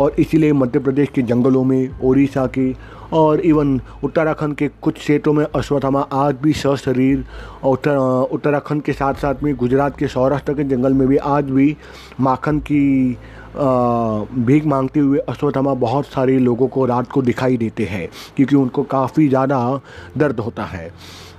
और 0.00 0.14
इसीलिए 0.18 0.52
मध्य 0.52 0.78
प्रदेश 0.78 1.08
के 1.08 1.22
जंगलों 1.22 1.64
में 1.64 2.00
उड़ीसा 2.00 2.46
के 2.46 2.99
और 3.12 3.40
इवन 3.40 3.80
उत्तराखंड 4.04 4.54
के 4.56 4.68
कुछ 4.82 4.94
क्षेत्रों 4.94 5.32
में 5.34 5.44
अश्वत्थामा 5.44 6.00
आज 6.00 6.36
भी 6.42 6.52
सशरीर 6.52 7.24
उत्तर, 7.64 7.96
उत्तराखंड 8.32 8.82
के 8.82 8.92
साथ 8.92 9.14
साथ 9.14 9.42
में 9.42 9.54
गुजरात 9.56 9.96
के 9.98 10.08
सौराष्ट्र 10.08 10.54
के 10.54 10.64
जंगल 10.64 10.94
में 10.94 11.06
भी 11.08 11.16
आज 11.16 11.50
भी 11.50 11.76
माखन 12.20 12.58
की 12.60 13.18
भीख 13.50 14.66
मांगते 14.66 15.00
हुए 15.00 15.18
अश्वत्थामा 15.18 15.74
बहुत 15.76 16.06
सारे 16.06 16.38
लोगों 16.38 16.68
को 16.68 16.84
रात 16.86 17.10
को 17.12 17.22
दिखाई 17.22 17.56
देते 17.56 17.84
हैं 17.84 18.08
क्योंकि 18.36 18.56
उनको 18.56 18.82
काफ़ी 18.82 19.28
ज़्यादा 19.28 19.80
दर्द 20.18 20.40
होता 20.40 20.64
है। 20.64 20.90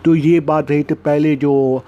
तो 0.06 0.16
ये 0.16 0.40
बात 0.42 0.72
रही 0.72 0.84
थी 0.84 0.94
पहले 0.96 1.36
जो 1.36 1.84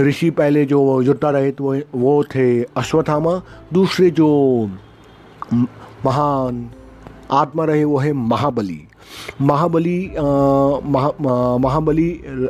ऋषि 0.00 0.30
पहले 0.30 0.64
जो 0.64 1.00
योद्धा 1.02 1.30
रहे 1.30 1.50
तो 1.52 1.74
वो 1.94 2.22
थे 2.24 2.62
अश्वत्थामा। 2.76 3.40
दूसरे 3.72 4.10
जो 4.10 4.28
महान 6.04 6.68
आत्मा 7.30 7.64
रहे 7.64 7.84
वो 7.84 7.98
है 7.98 8.12
महाबली। 8.12 8.80
महाबली 9.40 9.98
महा, 10.16 11.10
महाबली 11.58 12.08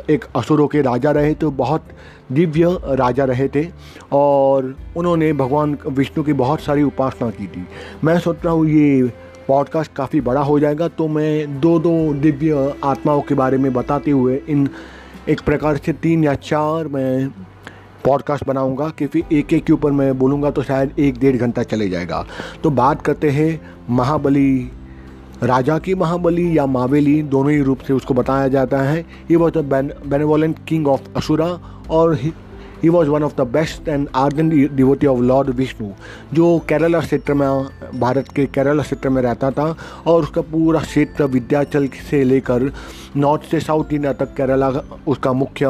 एक 0.09 0.25
असुरों 0.35 0.67
के 0.67 0.81
राजा 0.81 1.11
रहे 1.11 1.33
तो 1.33 1.51
बहुत 1.51 1.83
दिव्य 2.31 2.77
राजा 2.85 3.25
रहे 3.25 3.47
थे 3.47 3.67
और 4.13 4.75
उन्होंने 4.97 5.31
भगवान 5.33 5.77
विष्णु 5.87 6.23
की 6.23 6.33
बहुत 6.33 6.61
सारी 6.61 6.83
उपासना 6.83 7.29
की 7.29 7.47
थी। 7.47 7.65
मैं 8.03 8.19
सोच 8.19 8.37
रहा 8.45 8.53
हूँ 8.53 8.67
ये 8.67 9.11
पॉडकास्ट 9.47 9.93
काफ़ी 9.93 10.21
बड़ा 10.21 10.41
हो 10.41 10.59
जाएगा 10.59 10.87
तो 10.87 11.07
मैं 11.07 11.59
दो 11.59 11.77
दो 11.79 12.13
दिव्य 12.13 12.73
आत्माओं 12.83 13.21
के 13.21 13.35
बारे 13.35 13.57
में 13.57 13.73
बताते 13.73 14.11
हुए 14.11 14.41
इन 14.49 14.69
एक 15.29 15.41
प्रकार 15.41 15.77
से 15.77 15.93
तीन 15.93 16.23
या 16.23 16.33
चार 16.33 16.87
मैं 16.87 17.29
पॉडकास्ट 18.07 18.45
बनाऊँगा, 18.47 18.87
क्योंकि 18.89 19.23
एक 19.31 19.53
एक 19.53 19.63
के 19.65 19.73
ऊपर 19.73 19.91
मैं 19.91 20.17
बोलूँगा 20.19 20.51
तो 20.51 20.63
शायद 20.63 20.99
एक 20.99 21.19
डेढ़ 21.19 21.35
घंटा 21.37 21.63
चले 21.65 21.89
जाएगा। 21.89 22.25
तो 22.63 22.69
बात 22.71 23.01
करते 23.01 23.29
हैं 23.29 23.59
महाबली 23.89 24.71
राजा 25.43 25.77
की 25.79 25.95
महाबली 25.95 26.57
या 26.57 26.65
मावेली, 26.65 27.21
दोनों 27.23 27.51
ही 27.51 27.61
रूप 27.61 27.79
से 27.79 27.93
उसको 27.93 28.13
बताया 28.13 28.47
जाता 28.47 28.81
है। 28.81 28.99
ये 29.31 29.35
was 29.35 29.53
the 29.53 29.57
benevolent 30.05 30.65
king 30.67 30.87
of 30.87 31.09
asura 31.15 31.47
और 31.89 32.15
he 32.83 32.89
was 32.89 33.09
one 33.09 33.23
of 33.23 33.35
the 33.37 33.47
best 33.53 33.87
and 33.87 34.07
ardent 34.15 34.49
devotee 34.49 35.07
of 35.07 35.19
Lord 35.21 35.49
Vishnu 35.55 35.89
जो 36.33 36.57
केरला 36.69 36.99
क्षेत्र 36.99 37.33
में, 37.33 37.99
भारत 37.99 38.27
के 38.35 38.45
केरला 38.47 38.83
क्षेत्र 38.83 39.09
में 39.09 39.21
रहता 39.21 39.51
था 39.51 39.75
और 40.07 40.23
उसका 40.23 40.41
पूरा 40.43 40.79
क्षेत्र 40.81 41.25
विद्याचल 41.27 41.87
से 42.09 42.23
लेकर 42.23 42.71
नॉर्थ 43.15 43.49
से 43.51 43.59
साउथ 43.59 43.93
इंडिया 43.93 44.13
तक 44.13 44.33
केरला 44.37 44.69
उसका 45.07 45.33
मुख्य 45.33 45.65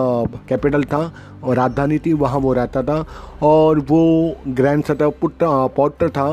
कैपिटल 0.49 0.83
था 0.83 1.11
और 1.43 1.55
राजधानी 1.55 1.97
थी, 1.99 2.13
वहाँ 2.13 2.39
वो 2.39 2.53
रहता 2.53 2.83
था 2.83 3.05
और 3.43 3.79
वो 3.79 4.35
ग्रैंड 4.47 4.83
सतह 4.83 5.09
पुत्र, 5.21 5.45
पौत्र 5.75 6.09
था 6.09 6.29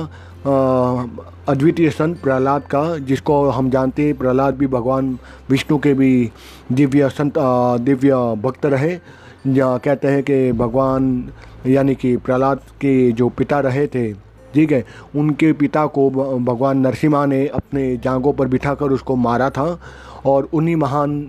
अद्वितीय 1.49 1.91
संत 1.91 2.21
प्रहलाद 2.21 2.63
का, 2.65 2.97
जिसको 2.99 3.49
हम 3.51 3.69
जानते 3.71 4.05
हैं, 4.05 4.15
प्रहलाद 4.19 4.57
भी 4.57 4.67
भगवान 4.67 5.19
विष्णु 5.51 5.79
के 5.79 5.93
भी 5.95 6.31
दिव्य 6.73 7.09
संत 7.11 7.35
दिव्य 7.81 8.15
भक्त 8.43 8.67
रहे। 8.67 8.99
कहते 9.47 10.09
हैं 10.09 10.23
कि 10.23 10.53
भगवान, 10.53 11.33
यानी 11.67 11.95
कि 11.95 12.17
प्रहलाद 12.17 12.59
के 12.81 13.13
जो 13.13 13.29
पिता 13.29 13.59
रहे 13.61 13.87
थे, 13.87 14.13
ठीक 14.55 14.73
है, 14.73 14.85
उनके 15.17 15.53
पिता 15.53 15.85
को 15.87 16.09
भगवान 16.41 16.79
नरसिम्हा 16.79 17.25
ने 17.27 17.47
अपने 17.49 17.97
जांगों 17.97 18.33
पर 18.33 18.49
बिठाकर 18.49 18.93
उसको 18.93 19.17
मारा 19.17 19.51
था 19.51 19.79
और 20.27 20.49
उन्हीं 20.55 20.77
महान 20.77 21.21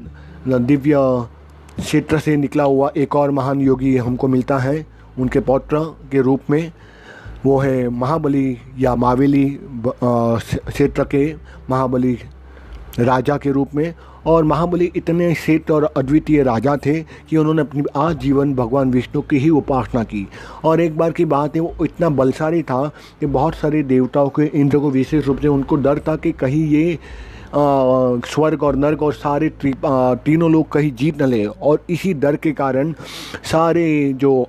दिव्य 0.48 0.95
क्षेत्र 1.79 2.19
से 2.19 2.36
निकला 2.38 2.63
हुआ 2.63 2.91
एक 2.98 3.15
और 3.15 3.31
महान 3.31 3.62
योगी 3.62 3.95
हमको 3.98 4.27
मिलता 4.27 4.57
है, 4.57 4.86
उनके 5.19 5.39
पौत्र 5.39 5.79
के 6.12 6.22
रूप 6.22 6.41
में। 6.50 6.72
वो 7.45 7.57
है 7.60 7.89
महाबली 7.89 8.57
या 8.79 8.95
मावेली 8.95 9.45
क्षेत्र 10.03 11.03
के 11.03 11.34
महाबली 11.69 12.17
राजा 13.00 13.38
के 13.38 13.51
रूप 13.51 13.75
में 13.75 13.93
और 14.25 14.44
महाबली 14.44 14.91
इतने 14.96 15.34
श्रेष्ठ 15.36 15.72
और 15.72 15.84
अद्वितीय 15.98 16.44
राजा 16.44 16.75
थे 16.86 17.00
कि 17.29 17.38
उन्होंने 17.38 17.62
अपनी 17.62 17.84
आजीवन 17.98 18.53
भगवान 18.55 18.91
विष्णु 18.91 19.22
की 19.22 19.38
ही 19.38 19.50
उपासना 19.51 20.03
की। 20.03 20.27
और 20.63 20.82
एक 20.82 20.98
बार 20.98 21.12
की 21.12 21.25
बात 21.25 21.55
है, 21.55 21.62
वो 21.62 21.86
इतना 21.86 22.10
बलशाली 22.10 22.62
था 22.63 22.86
कि 23.20 23.25
बहुत 23.27 23.55
सारे 23.55 23.84
देवताओं 23.84 24.29
के, 24.29 24.46
इंद्र 24.53 24.79
को 24.79 24.89
विशेष 24.91 25.27
रूप 25.27 25.39
से 25.39 25.48
उनको 25.48 25.75
डर 25.77 26.00
था 26.00 26.15
कि 26.15 26.32
कहीं 26.34 26.65
ये 26.67 26.98
स्वर्ग 27.55 28.63
और 28.63 28.75
नर्क 28.75 29.03
और 29.03 29.13
सारे 29.13 29.51
तीनों 29.65 30.51
लोग 30.51 30.72
कहीं 30.72 30.91
जीत 30.96 31.22
न 31.22 31.25
ले। 31.25 31.46
और 31.46 31.84
इसी 31.89 32.13
डर 32.15 32.36
के 32.36 32.51
कारण 32.53 32.94
सारे 33.51 34.13
जो 34.13 34.41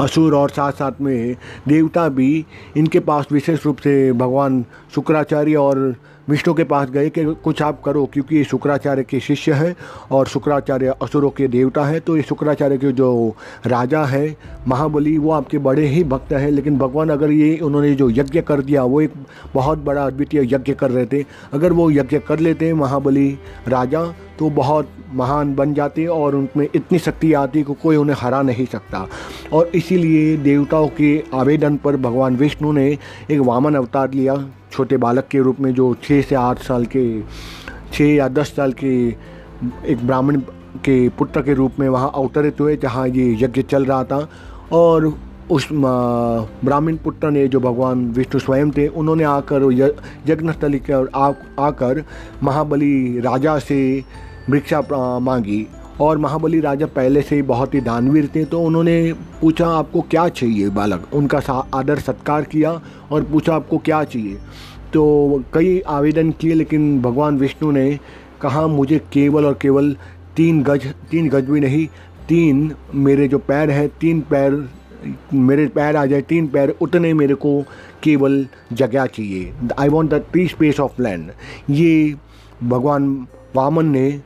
असुर 0.00 0.34
और 0.34 0.50
साथ 0.50 0.72
साथ 0.72 1.00
में 1.00 1.36
देवता 1.68 2.08
भी 2.08 2.44
इनके 2.76 3.00
पास 3.00 3.26
विशेष 3.32 3.64
रूप 3.66 3.78
से 3.78 4.12
भगवान 4.12 4.64
शुक्राचार्य 4.94 5.54
और 5.56 5.94
विष्णु 6.28 6.54
के 6.54 6.64
पास 6.64 6.90
गए 6.90 7.08
कि 7.10 7.24
कुछ 7.44 7.62
आप 7.62 7.80
करो, 7.82 8.04
क्योंकि 8.12 8.36
ये 8.36 8.44
शुक्राचार्य 8.44 9.02
के 9.02 9.20
शिष्य 9.20 9.52
हैं 9.52 9.74
और 10.12 10.26
शुक्राचार्य 10.26 10.94
असुरों 11.02 11.30
के 11.30 11.48
देवता 11.48 11.84
है 11.84 12.00
तो 12.00 12.16
ये 12.16 12.22
शुक्राचार्य 12.22 12.78
के 12.78 12.92
जो 12.92 13.36
राजा 13.66 14.04
है, 14.04 14.36
महाबली, 14.68 15.16
वो 15.18 15.30
आपके 15.30 15.58
बड़े 15.58 15.86
ही 15.86 16.02
भक्त 16.04 16.32
हैं। 16.32 16.50
लेकिन 16.50 16.78
भगवान, 16.78 17.10
अगर 17.10 17.30
ये 17.30 17.56
उन्होंने 17.58 17.94
जो 17.94 18.10
यज्ञ 18.10 18.40
कर 18.40 18.60
दिया, 18.60 18.84
वो 18.84 19.00
एक 19.00 19.12
बहुत 19.54 19.78
बड़ा 19.78 20.04
अद्वितीय 20.06 20.54
यज्ञ 20.54 20.74
कर 20.74 20.90
रहे 20.90 21.06
थे। 21.06 21.24
अगर 21.52 21.72
वो 21.72 21.90
यज्ञ 21.90 22.18
कर 22.18 22.38
लेते 22.38 22.72
महाबली 22.74 23.28
राजा 23.68 24.04
तो 24.38 24.48
बहुत 24.50 24.88
महान 25.14 25.54
बन 25.54 25.74
जाते 25.74 26.06
और 26.06 26.34
उनमें 26.34 26.66
इतनी 26.74 26.98
शक्ति 26.98 27.32
आती 27.32 27.62
कि 27.62 27.74
कोई 27.82 27.96
उन्हें 27.96 28.16
हरा 28.20 28.42
नहीं 28.42 28.66
सकता। 28.66 29.06
और 29.52 29.70
इसीलिए 29.74 30.36
देवताओं 30.36 30.88
के 30.88 31.22
आवेदन 31.34 31.76
पर 31.76 31.96
भगवान 31.96 32.36
विष्णु 32.36 32.72
ने 32.72 32.86
एक 33.30 33.40
वामन 33.40 33.74
अवतार 33.74 34.12
लिया। 34.12 34.34
छोटे 34.74 34.96
बालक 34.96 35.26
के 35.30 35.38
रूप 35.38 35.60
में 35.60 35.72
जो 35.74 35.94
छः 36.02 36.22
से 36.22 36.34
आठ 36.34 36.62
साल 36.62 36.86
के 36.86 37.04
छः 37.92 38.04
या 38.04 38.28
दस 38.28 38.54
साल 38.56 38.72
के 38.72 38.94
एक 39.92 40.06
ब्राह्मण 40.06 40.40
के 40.84 41.08
पुत्र 41.08 41.42
के 41.42 41.54
रूप 41.54 41.72
में 41.80 41.88
वहाँ 41.88 42.10
अवतरित 42.14 42.60
हुए, 42.60 42.76
जहाँ 42.76 43.06
ये 43.08 43.36
यज्ञ 43.40 43.62
चल 43.62 43.84
रहा 43.84 44.04
था। 44.04 44.28
और 44.72 45.12
उस 45.50 45.68
ब्राह्मण 45.72 46.96
पुत्र 46.96 47.30
ने 47.30 47.46
जो 47.48 47.60
भगवान 47.60 48.04
विष्णु 48.12 48.40
स्वयं 48.40 48.70
थे, 48.70 48.86
उन्होंने 48.88 49.24
आकर 49.24 49.62
यज्ञस्थली 50.28 50.78
के 50.90 50.92
आकर 51.62 52.04
महाबली 52.42 53.20
राजा 53.20 53.58
से 53.58 53.78
भिक्षा 54.50 54.80
मांगी। 55.20 55.66
और 56.00 56.18
महाबली 56.18 56.60
राजा 56.60 56.86
पहले 56.86 57.22
से 57.22 57.36
ही 57.36 57.42
बहुत 57.44 57.74
ही 57.74 57.80
दानवीर 57.80 58.28
थे 58.34 58.44
तो 58.44 58.60
उन्होंने 58.60 59.12
पूछा, 59.40 59.66
आपको 59.68 60.00
क्या 60.00 60.28
चाहिए 60.30 60.68
बालक? 60.70 61.08
उनका 61.14 61.68
आदर 61.74 61.98
सत्कार 61.98 62.44
किया 62.44 62.80
और 63.12 63.24
पूछा, 63.24 63.54
आपको 63.54 63.78
क्या 63.78 64.02
चाहिए? 64.04 64.38
तो 64.92 65.42
कई 65.54 65.80
आवेदन 65.80 66.30
किए, 66.30 66.54
लेकिन 66.54 67.00
भगवान 67.02 67.38
विष्णु 67.38 67.70
ने 67.70 67.98
कहा, 68.40 68.66
मुझे 68.66 68.98
केवल 69.12 69.46
और 69.46 69.58
केवल 69.62 69.96
तीन 70.36 70.62
गज 70.62 70.86
तीन 71.10 71.28
गज 71.28 71.50
भी 71.50 71.60
नहीं, 71.60 71.86
तीन 72.28 72.72
मेरे 72.94 73.28
जो 73.28 73.38
पैर 73.38 73.70
हैं, 73.70 73.88
तीन 74.00 74.20
पैर, 74.30 74.68
मेरे 75.34 75.66
पैर 75.68 75.96
आ 75.96 76.04
जाए, 76.06 76.22
तीन 76.22 76.46
पैर 76.48 76.74
उतने 76.80 77.12
मेरे 77.14 77.34
को 77.34 77.60
केवल 78.02 78.46
जगह 78.72 79.06
चाहिए। 79.06 79.52
I 79.78 79.88
want 79.88 80.10
the 80.10 80.24
three 80.32 80.46
space 80.48 80.80
of 80.80 81.02
land 81.02 81.30
ये 81.70 82.14
भगवान 82.62 83.26
वामन 83.56 83.86
ने 83.86 84.20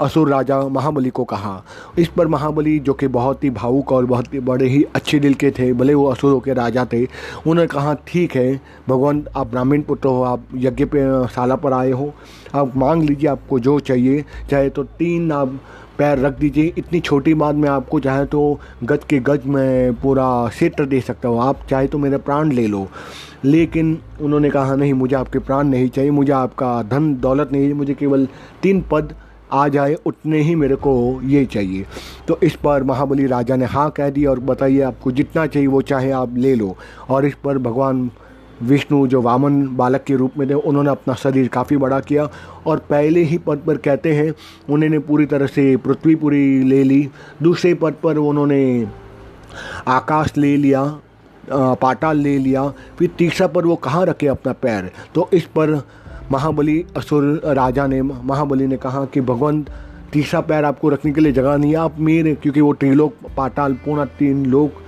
असुर 0.00 0.28
राजा 0.28 0.60
महाबली 0.60 1.10
को 1.10 1.24
कहा। 1.24 1.64
इस 1.98 2.08
पर 2.08 2.26
महाबली, 2.26 2.78
जो 2.78 2.92
कि 2.92 3.08
बहुत 3.08 3.44
ही 3.44 3.50
भावुक 3.50 3.92
और 3.92 4.06
बहुत 4.06 4.34
ही 4.34 4.40
बड़े 4.40 4.68
ही 4.68 4.84
अच्छे 4.94 5.18
दिल 5.18 5.34
के 5.34 5.50
थे, 5.50 5.72
भले 5.72 5.94
वो 5.94 6.06
असुरों 6.06 6.40
के 6.40 6.52
राजा 6.52 6.84
थे, 6.84 7.04
उन्होंने 7.04 7.66
कहा, 7.66 7.94
ठीक 7.94 8.36
है, 8.36 8.60
भगवान, 8.88 9.24
आप 9.36 9.46
ब्राह्मण 9.46 9.82
पुत्र 9.82 10.08
हो, 10.08 10.22
आप 10.22 10.42
यज्ञ 10.54 10.84
पे 10.84 11.26
साला 11.28 11.56
पर 11.56 11.72
आए 11.72 11.90
हो। 11.90 12.14
आप 12.54 12.76
मांग 12.76 13.02
लीजिए, 13.02 13.30
आपको 13.30 13.58
जो 13.58 13.80
चाहिए, 13.80 14.24
चाहे 14.50 14.70
तो 14.70 14.84
तीन 14.84 15.32
आप 15.32 15.60
पैर 15.98 16.18
रख 16.18 16.38
दीजिए। 16.38 16.72
इतनी 16.78 17.00
छोटी 17.00 17.34
बात 17.34 17.54
में 17.54 17.68
आपको 17.68 18.00
चाहे 18.00 18.24
तो 18.24 18.60
गज 18.84 19.00
के 19.08 19.18
गज 19.18 19.40
में 19.46 19.94
पूरा 19.94 20.48
क्षेत्र 20.48 20.86
दे 20.86 21.00
सकता 21.00 21.28
हूँ। 21.28 21.42
आप 21.42 21.58
चाहे 21.70 21.86
तो 21.86 21.98
मेरे 21.98 22.16
प्राण 22.16 22.52
ले 22.52 22.66
लो। 22.66 22.88
लेकिन 23.44 23.98
उन्होंने 24.20 24.50
कहा, 24.50 24.74
नहीं, 24.74 24.94
मुझे 24.94 25.16
आपके 25.16 25.38
प्राण 25.38 25.66
नहीं 25.66 25.88
चाहिए, 25.88 26.10
मुझे 26.10 26.32
आपका 26.32 26.82
धन, 26.82 27.14
दौलत 27.14 27.52
नहीं 27.52 27.74
मुझे 27.74 27.94
केवल 27.94 28.28
तीन 28.62 28.84
पद 28.90 29.14
आ 29.54 29.66
जाए, 29.68 29.94
उतने 30.06 30.40
ही 30.40 30.54
मेरे 30.54 30.76
को 30.76 31.20
ये 31.24 31.44
चाहिए। 31.46 31.84
तो 32.28 32.38
इस 32.42 32.56
पर 32.56 32.82
महाबली 32.82 33.26
राजा 33.26 33.56
ने 33.56 33.64
हाँ 33.66 33.88
कह 33.90 34.10
दी 34.10 34.24
और 34.24 34.40
बताइए 34.40 34.80
आपको 34.82 35.12
जितना 35.12 35.46
चाहिए 35.46 35.68
वो 35.68 35.82
चाहे 35.82 36.10
आप 36.12 36.36
ले 36.36 36.54
लो। 36.54 36.76
और 37.10 37.26
इस 37.26 37.34
पर 37.44 37.58
भगवान 37.58 38.10
विष्णु, 38.62 39.06
जो 39.06 39.20
वामन 39.22 39.66
बालक 39.76 40.04
के 40.04 40.16
रूप 40.16 40.32
में 40.38 40.48
थे, 40.50 40.54
उन्होंने 40.54 40.90
अपना 40.90 41.14
शरीर 41.14 41.48
काफ़ी 41.48 41.76
बड़ा 41.76 42.00
किया 42.00 42.28
और 42.66 42.78
पहले 42.90 43.22
ही 43.22 43.38
पद 43.38 43.62
पर 43.66 43.76
कहते 43.76 44.14
हैं, 44.14 44.34
उन्होंने 44.68 44.98
पूरी 44.98 45.26
तरह 45.26 45.46
से 45.46 45.76
पृथ्वी 45.76 46.14
पूरी 46.14 46.62
ले 46.64 46.82
ली। 46.84 47.08
दूसरे 47.42 47.74
पद 47.74 47.94
पर 48.02 48.18
उन्होंने 48.18 48.86
आकाश 49.88 50.36
ले 50.36 50.56
लिया 50.56 50.84
पाताल 51.50 52.18
ले 52.18 52.36
लिया। 52.38 52.68
फिर 52.98 53.10
तीसरा 53.18 53.46
पर 53.46 53.66
वो 53.66 53.76
कहाँ 53.76 54.04
रखे 54.06 54.26
अपना 54.26 54.52
पैर? 54.52 54.90
तो 55.14 55.28
इस 55.32 55.44
पर 55.48 55.80
महाबली 56.34 56.84
असुर 56.96 57.24
राजा 57.56 57.86
ने, 57.86 58.02
महाबली 58.02 58.66
ने 58.66 58.76
कहा 58.76 59.04
कि 59.04 59.20
भगवान, 59.22 59.64
तीसरा 60.12 60.40
पैर 60.42 60.64
आपको 60.64 60.88
रखने 60.88 61.12
के 61.12 61.20
लिए 61.20 61.32
जगह 61.32 61.56
नहीं 61.56 61.70
है, 61.70 61.76
आप 61.78 62.00
मेरे, 62.00 62.34
क्योंकि 62.34 62.60
वो 62.60 62.72
त्रिलोक, 62.74 63.14
पाताल, 63.36 63.72
पूर्ण 63.84 64.04
तीन 64.18 64.44
लोग 64.46 64.82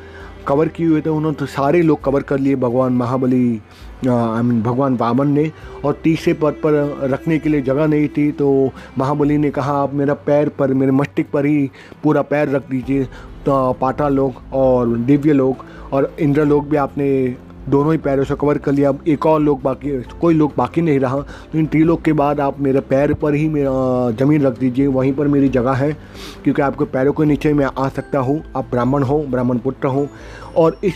कवर 0.46 0.68
किए 0.68 0.87
हुए 0.87 1.00
थे, 1.00 1.11
उन्होंने 1.11 1.37
तो 1.37 1.46
सारे 1.46 1.82
लोग 1.82 2.02
कवर 2.04 2.22
कर 2.22 2.38
लिए 2.38 2.56
भगवान 2.56 2.92
महाबली 2.92 3.61
आई 4.06 4.42
मीन 4.42 4.62
भगवान 4.62 4.96
वामन 4.96 5.28
ने, 5.28 5.50
और 5.85 6.00
तीसरे 6.04 6.32
पद 6.35 6.61
पर 6.64 7.09
रखने 7.12 7.38
के 7.38 7.48
लिए 7.48 7.62
जगह 7.62 7.87
नहीं 7.87 8.09
थी 8.09 8.30
तो 8.32 8.70
महाबली 8.98 9.38
ने 9.38 9.50
कहा, 9.50 9.72
आप 9.82 9.94
मेरा 9.94 10.14
पैर 10.26 10.48
पर, 10.59 10.74
मेरे 10.74 10.92
मस्तिष्क 10.92 11.30
पर 11.30 11.46
ही 11.46 11.70
पूरा 12.02 12.22
पैर 12.24 12.48
रख 12.48 12.68
दीजिए 12.70 13.04
तो 13.46 13.72
पाताल 13.80 14.14
लोग 14.14 14.42
और 14.54 14.96
दिव्य 15.09 15.32
लोग 15.32 15.64
और 15.92 16.14
इंद्र 16.20 16.44
लोग 16.44 16.68
भी 16.68 16.76
आपने 16.76 17.09
दोनों 17.68 17.92
ही 17.92 17.98
पैरों 17.98 18.24
से 18.24 18.35
कवर 18.35 18.59
कर 18.59 18.72
लिया। 18.72 18.92
एक 19.09 19.26
और 19.26 19.40
लोग 19.40 19.62
बाकी 19.62 20.00
कोई 20.20 20.35
लोग 20.35 20.52
बाकी 20.57 20.81
नहीं 20.81 21.00
रहा। 21.00 21.20
तो 21.52 21.59
इन 21.59 21.68
लोग 21.76 22.05
के 22.05 22.12
बाद 22.12 22.40
आप 22.40 22.61
मेरे 22.61 22.81
पैर 22.81 23.14
पर 23.14 23.35
ही 23.35 23.48
मेरा 23.48 24.11
ज़मीन 24.11 24.42
रख 24.42 24.59
दीजिए। 24.59 24.87
वहीं 24.87 25.12
पर 25.12 25.29
मेरी 25.29 25.48
जगह 25.48 25.72
है, 25.72 25.92
क्योंकि 26.44 26.62
आपके 26.62 26.85
पैरों 26.85 27.12
के 27.12 27.24
नीचे 27.24 27.52
मैं 27.52 27.66
आ 27.79 27.88
सकता 27.88 28.18
हूँ। 28.18 28.42
आप 28.57 28.70
ब्राह्मण 28.70 29.02
हो, 29.02 29.18
ब्राह्मण 29.31 29.59
पुत्र 29.59 29.88
हो। 29.88 30.09
और 30.57 30.79
इस 30.85 30.94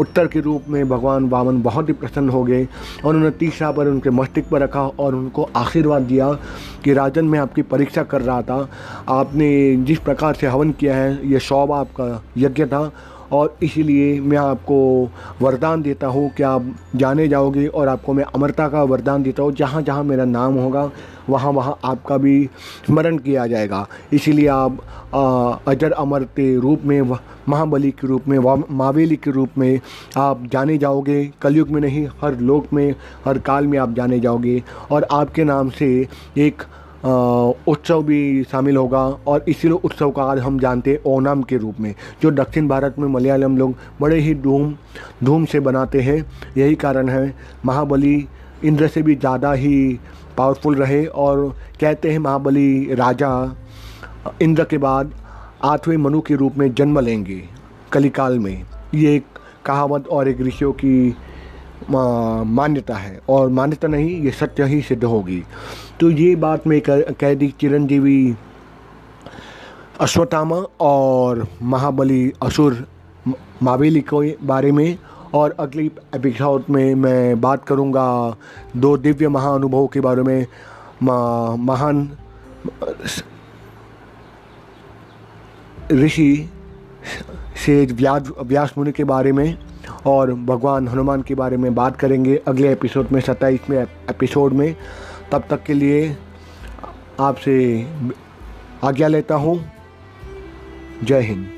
उत्तर 0.00 0.26
के 0.26 0.40
रूप 0.40 0.62
में 0.68 0.88
भगवान 0.88 1.28
वामन 1.28 1.60
बहुत 1.62 1.88
ही 1.88 1.92
प्रसन्न 1.92 2.28
हो 2.28 2.42
गए। 2.44 2.64
और 3.04 3.14
उन्होंने 3.14 3.30
तीसरा 3.30 3.70
पर 3.72 3.86
उनके 3.86 4.10
मस्तिष्क 4.10 4.48
पर 4.50 4.60
रखा 4.60 4.82
और 4.82 5.14
उनको 5.14 5.48
आशीर्वाद 5.56 6.02
दिया 6.02 6.32
कि 6.84 6.92
राजन, 6.92 7.24
मैं 7.24 7.38
आपकी 7.38 7.62
परीक्षा 7.62 8.02
कर 8.02 8.22
रहा 8.22 8.42
था। 8.42 8.68
आपने 9.08 9.76
जिस 9.76 9.98
प्रकार 9.98 10.34
से 10.34 10.46
हवन 10.46 10.72
किया 10.72 10.96
है 10.96 11.30
ये 11.30 11.40
शौब 11.40 11.72
आपका 11.72 12.22
यज्ञ 12.36 12.66
था। 12.66 12.90
और 13.32 13.56
इसीलिए 13.62 14.20
मैं 14.20 14.36
आपको 14.38 14.78
वरदान 15.42 15.82
देता 15.82 16.06
हूँ 16.06 16.28
कि 16.36 16.42
आप 16.42 16.74
जाने 16.96 17.28
जाओगे 17.28 17.66
और 17.66 17.88
आपको 17.88 18.12
मैं 18.12 18.24
अमरता 18.24 18.68
का 18.68 18.82
वरदान 18.82 19.22
देता 19.22 19.42
हूँ। 19.42 19.52
जहाँ 19.52 19.82
जहाँ 19.82 20.04
मेरा 20.04 20.24
नाम 20.24 20.54
होगा, 20.54 20.90
वहाँ 21.28 21.52
वहाँ 21.52 21.78
आपका 21.84 22.16
भी 22.16 22.44
स्मरण 22.86 23.18
किया 23.18 23.46
जाएगा। 23.46 23.86
इसीलिए 24.12 24.46
आप 24.48 24.80
अजर 25.68 25.92
अमर 25.92 26.24
के 26.36 26.54
रूप 26.60 26.82
में 26.84 27.00
महाबली 27.48 27.90
के 27.90 28.06
रूप 28.06 28.28
में 28.28 28.38
मावेली 28.70 29.16
के 29.16 29.30
रूप 29.30 29.58
में 29.58 29.80
आप 30.16 30.46
जाने 30.52 30.78
जाओगे। 30.78 31.24
कलयुग 31.42 31.68
में 31.68 31.80
नहीं, 31.80 32.06
हर 32.22 32.38
लोक 32.40 32.72
में, 32.72 32.94
हर 33.24 33.38
काल 33.38 33.66
में 33.66 33.78
आप 33.78 33.94
जाने 33.94 34.20
जाओगे। 34.20 34.62
और 34.90 35.06
आपके 35.12 35.44
नाम 35.44 35.70
से 35.70 35.86
एक 36.38 36.62
उत्सव 37.04 38.02
भी 38.02 38.44
शामिल 38.44 38.76
होगा 38.76 39.00
और 39.26 39.44
इसीलिए 39.48 39.78
उत्सव 39.84 40.10
का 40.10 40.22
आज 40.22 40.38
हम 40.38 40.58
जानते 40.58 40.90
हैं 40.90 40.98
ओनम 41.06 41.42
के 41.42 41.56
रूप 41.56 41.80
में, 41.80 41.94
जो 42.22 42.30
दक्षिण 42.30 42.68
भारत 42.68 42.94
में 42.98 43.06
मलयालम 43.08 43.56
लोग 43.58 43.74
बड़े 44.00 44.18
ही 44.20 44.34
धूम 44.36 44.74
धूम 45.24 45.44
से 45.44 45.60
बनाते 45.60 46.00
हैं। 46.00 46.16
यही 46.56 46.74
कारण 46.76 47.08
है, 47.08 47.34
महाबली 47.66 48.26
इंद्र 48.64 48.88
से 48.88 49.02
भी 49.02 49.14
ज़्यादा 49.14 49.52
ही 49.52 49.98
पावरफुल 50.36 50.76
रहे 50.76 51.04
और 51.06 51.48
कहते 51.80 52.10
हैं 52.10 52.18
महाबली 52.18 52.94
राजा 52.94 53.30
इंद्र 54.42 54.64
के 54.64 54.78
बाद 54.78 55.12
आठवें 55.64 55.96
मनु 55.96 56.20
के 56.20 56.34
रूप 56.34 56.56
में 56.58 56.72
जन्म 56.74 57.00
लेंगे 57.00 57.42
कलिकाल 57.92 58.38
में। 58.38 58.64
ये 58.94 59.14
एक 59.16 59.24
कहावत 59.66 60.08
और 60.08 60.28
एक 60.28 60.40
ऋषियों 60.40 60.72
की 60.74 61.14
मान्यता 61.90 62.94
है 62.94 63.20
और 63.28 63.48
मान्यता 63.48 63.88
नहीं, 63.88 64.20
ये 64.22 64.30
सत्य 64.30 64.64
ही 64.64 64.80
सिद्ध 64.82 65.04
होगी। 65.04 65.42
तो 66.00 66.10
ये 66.10 66.34
बात 66.36 66.66
मैं 66.66 66.80
कह 66.86 67.34
दी 67.34 67.48
चिरंजीवी 67.60 68.34
अश्वत्थामा 70.00 70.56
और 70.80 71.46
महाबली 71.62 72.32
असुर 72.42 72.86
मावेली 73.62 74.00
के 74.00 74.36
बारे 74.46 74.72
में 74.72 74.98
और 75.34 75.56
अगली 75.60 75.90
एपिसोड 76.14 76.64
में 76.70 76.94
मैं 76.94 77.40
बात 77.40 77.64
करूँगा 77.64 78.36
दो 78.76 78.96
दिव्य 78.96 79.28
महाअनुभवों 79.28 79.86
के 79.86 80.00
बारे 80.00 80.22
में। 80.22 80.46
महान 81.02 82.10
ऋषि 85.92 86.50
से 87.64 87.84
व्यास 87.86 88.30
व्यास 88.42 88.74
मुनि 88.78 88.92
के 88.92 89.04
बारे 89.04 89.32
में 89.32 89.58
और 90.06 90.34
भगवान 90.34 90.88
हनुमान 90.88 91.22
के 91.22 91.34
बारे 91.34 91.56
में 91.56 91.74
बात 91.74 91.96
करेंगे 91.96 92.36
अगले 92.36 92.72
एपिसोड 92.72 93.06
में, 93.12 93.20
सत्ताईसवें 93.20 93.82
एपिसोड 93.82 94.52
में। 94.52 94.76
तब 95.32 95.44
तक 95.50 95.62
के 95.62 95.74
लिए 95.74 96.16
आपसे 97.20 97.86
आज्ञा 98.84 99.08
लेता 99.08 99.34
हूँ। 99.34 99.64
जय 101.04 101.20
हिंद। 101.20 101.53